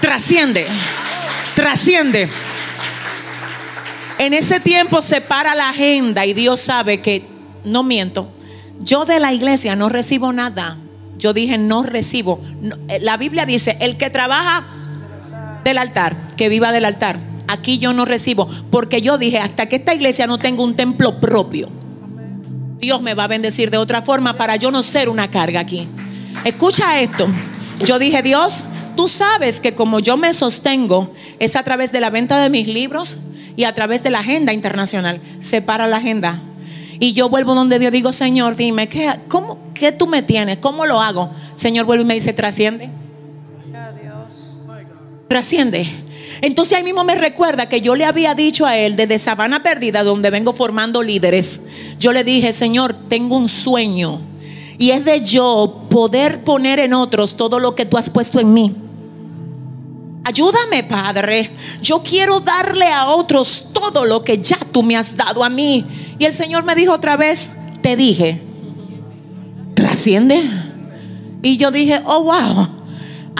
[0.00, 0.66] Trasciende,
[1.54, 2.28] trasciende.
[4.18, 7.26] En ese tiempo se para la agenda y Dios sabe que,
[7.64, 8.30] no miento,
[8.80, 10.76] yo de la iglesia no recibo nada.
[11.18, 12.40] Yo dije, no recibo.
[12.88, 14.66] Eh, la Biblia dice, el que trabaja
[15.64, 17.18] del altar, que viva del altar.
[17.48, 21.20] Aquí yo no recibo, porque yo dije, hasta que esta iglesia no tenga un templo
[21.20, 21.68] propio,
[22.78, 25.86] Dios me va a bendecir de otra forma para yo no ser una carga aquí.
[26.44, 27.28] Escucha esto.
[27.84, 28.64] Yo dije, Dios,
[28.96, 32.66] tú sabes que como yo me sostengo es a través de la venta de mis
[32.66, 33.18] libros
[33.56, 35.20] y a través de la agenda internacional.
[35.40, 36.40] Separa la agenda.
[36.98, 40.58] Y yo vuelvo donde Dios digo, Señor, dime, ¿qué, cómo, ¿qué tú me tienes?
[40.58, 41.30] ¿Cómo lo hago?
[41.54, 42.90] Señor vuelve y me dice, trasciende.
[45.30, 45.86] Trasciende.
[46.40, 50.02] Entonces ahí mismo me recuerda que yo le había dicho a él desde Sabana Perdida,
[50.02, 51.66] donde vengo formando líderes,
[52.00, 54.20] yo le dije, Señor, tengo un sueño
[54.76, 58.52] y es de yo poder poner en otros todo lo que tú has puesto en
[58.52, 58.74] mí.
[60.24, 61.52] Ayúdame, Padre.
[61.80, 65.86] Yo quiero darle a otros todo lo que ya tú me has dado a mí.
[66.18, 67.52] Y el Señor me dijo otra vez,
[67.82, 68.42] te dije,
[69.74, 70.42] trasciende.
[71.40, 72.79] Y yo dije, oh, wow,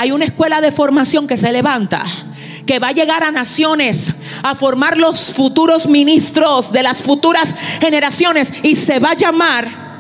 [0.01, 2.03] hay una escuela de formación que se levanta
[2.65, 8.51] que va a llegar a naciones a formar los futuros ministros de las futuras generaciones
[8.63, 9.91] y se va a llamar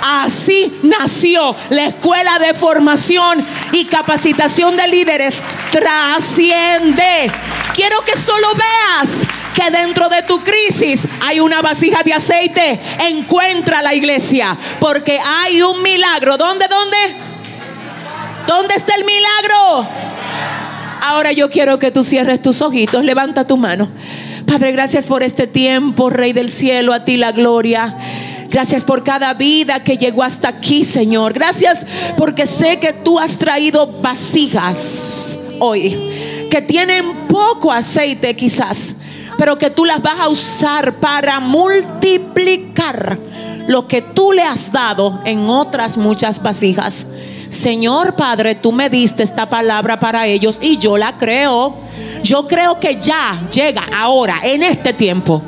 [0.00, 5.42] Así nació la escuela de formación y capacitación de líderes.
[5.72, 7.32] Trasciende.
[7.74, 12.78] Quiero que solo veas que dentro de tu crisis hay una vasija de aceite.
[13.00, 16.36] Encuentra la iglesia porque hay un milagro.
[16.36, 17.25] ¿Dónde, dónde?
[18.46, 19.88] ¿Dónde está el milagro?
[21.02, 23.88] Ahora yo quiero que tú cierres tus ojitos, levanta tu mano.
[24.46, 27.94] Padre, gracias por este tiempo, Rey del cielo, a ti la gloria.
[28.48, 31.32] Gracias por cada vida que llegó hasta aquí, Señor.
[31.32, 31.86] Gracias
[32.16, 38.96] porque sé que tú has traído vasijas hoy que tienen poco aceite quizás,
[39.36, 43.18] pero que tú las vas a usar para multiplicar
[43.66, 47.08] lo que tú le has dado en otras muchas vasijas.
[47.56, 51.74] Señor Padre, tú me diste esta palabra para ellos y yo la creo.
[52.22, 55.42] Yo creo que ya llega ahora, en este tiempo,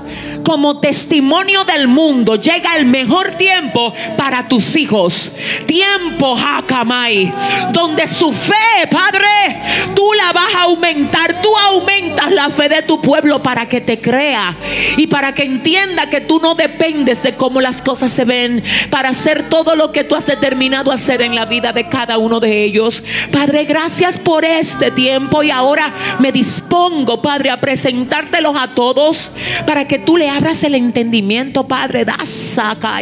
[0.45, 5.33] como testimonio del mundo, llega el mejor tiempo para tus hijos.
[5.67, 7.33] Tiempo, Hakamai,
[7.73, 9.59] donde su fe, Padre,
[9.95, 11.41] tú la vas a aumentar.
[11.43, 14.57] Tú aumentas la fe de tu pueblo para que te crea
[14.97, 19.11] y para que entienda que tú no dependes de cómo las cosas se ven, para
[19.11, 22.65] hacer todo lo que tú has determinado hacer en la vida de cada uno de
[22.65, 23.03] ellos.
[23.33, 29.33] Padre, gracias por este tiempo y ahora me dispongo, Padre, a presentártelos a todos
[29.67, 32.05] para que tú le abras el entendimiento, Padre.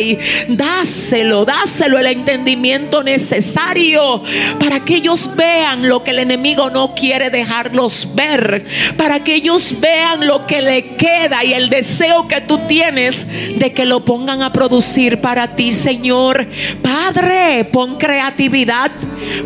[0.00, 4.22] y dáselo, dáselo el entendimiento necesario
[4.58, 8.66] para que ellos vean lo que el enemigo no quiere dejarlos ver,
[8.96, 13.72] para que ellos vean lo que le queda y el deseo que tú tienes de
[13.72, 16.48] que lo pongan a producir para ti, Señor.
[16.82, 18.90] Padre, pon creatividad.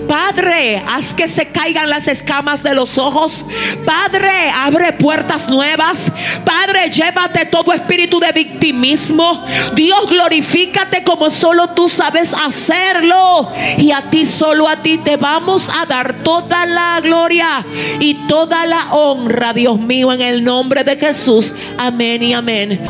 [0.08, 3.46] Padre, haz que se caigan las escamas de los ojos.
[3.84, 6.12] Padre, abre puertas nuevas.
[6.44, 9.44] Padre, llévate todo espíritu de victimismo.
[9.74, 13.50] Dios, glorifícate como solo tú sabes hacerlo.
[13.78, 17.64] Y a ti, solo a ti, te vamos a dar toda la gloria
[17.98, 21.54] y toda la honra, Dios mío, en el nombre de Jesús.
[21.78, 22.80] Amén y amén.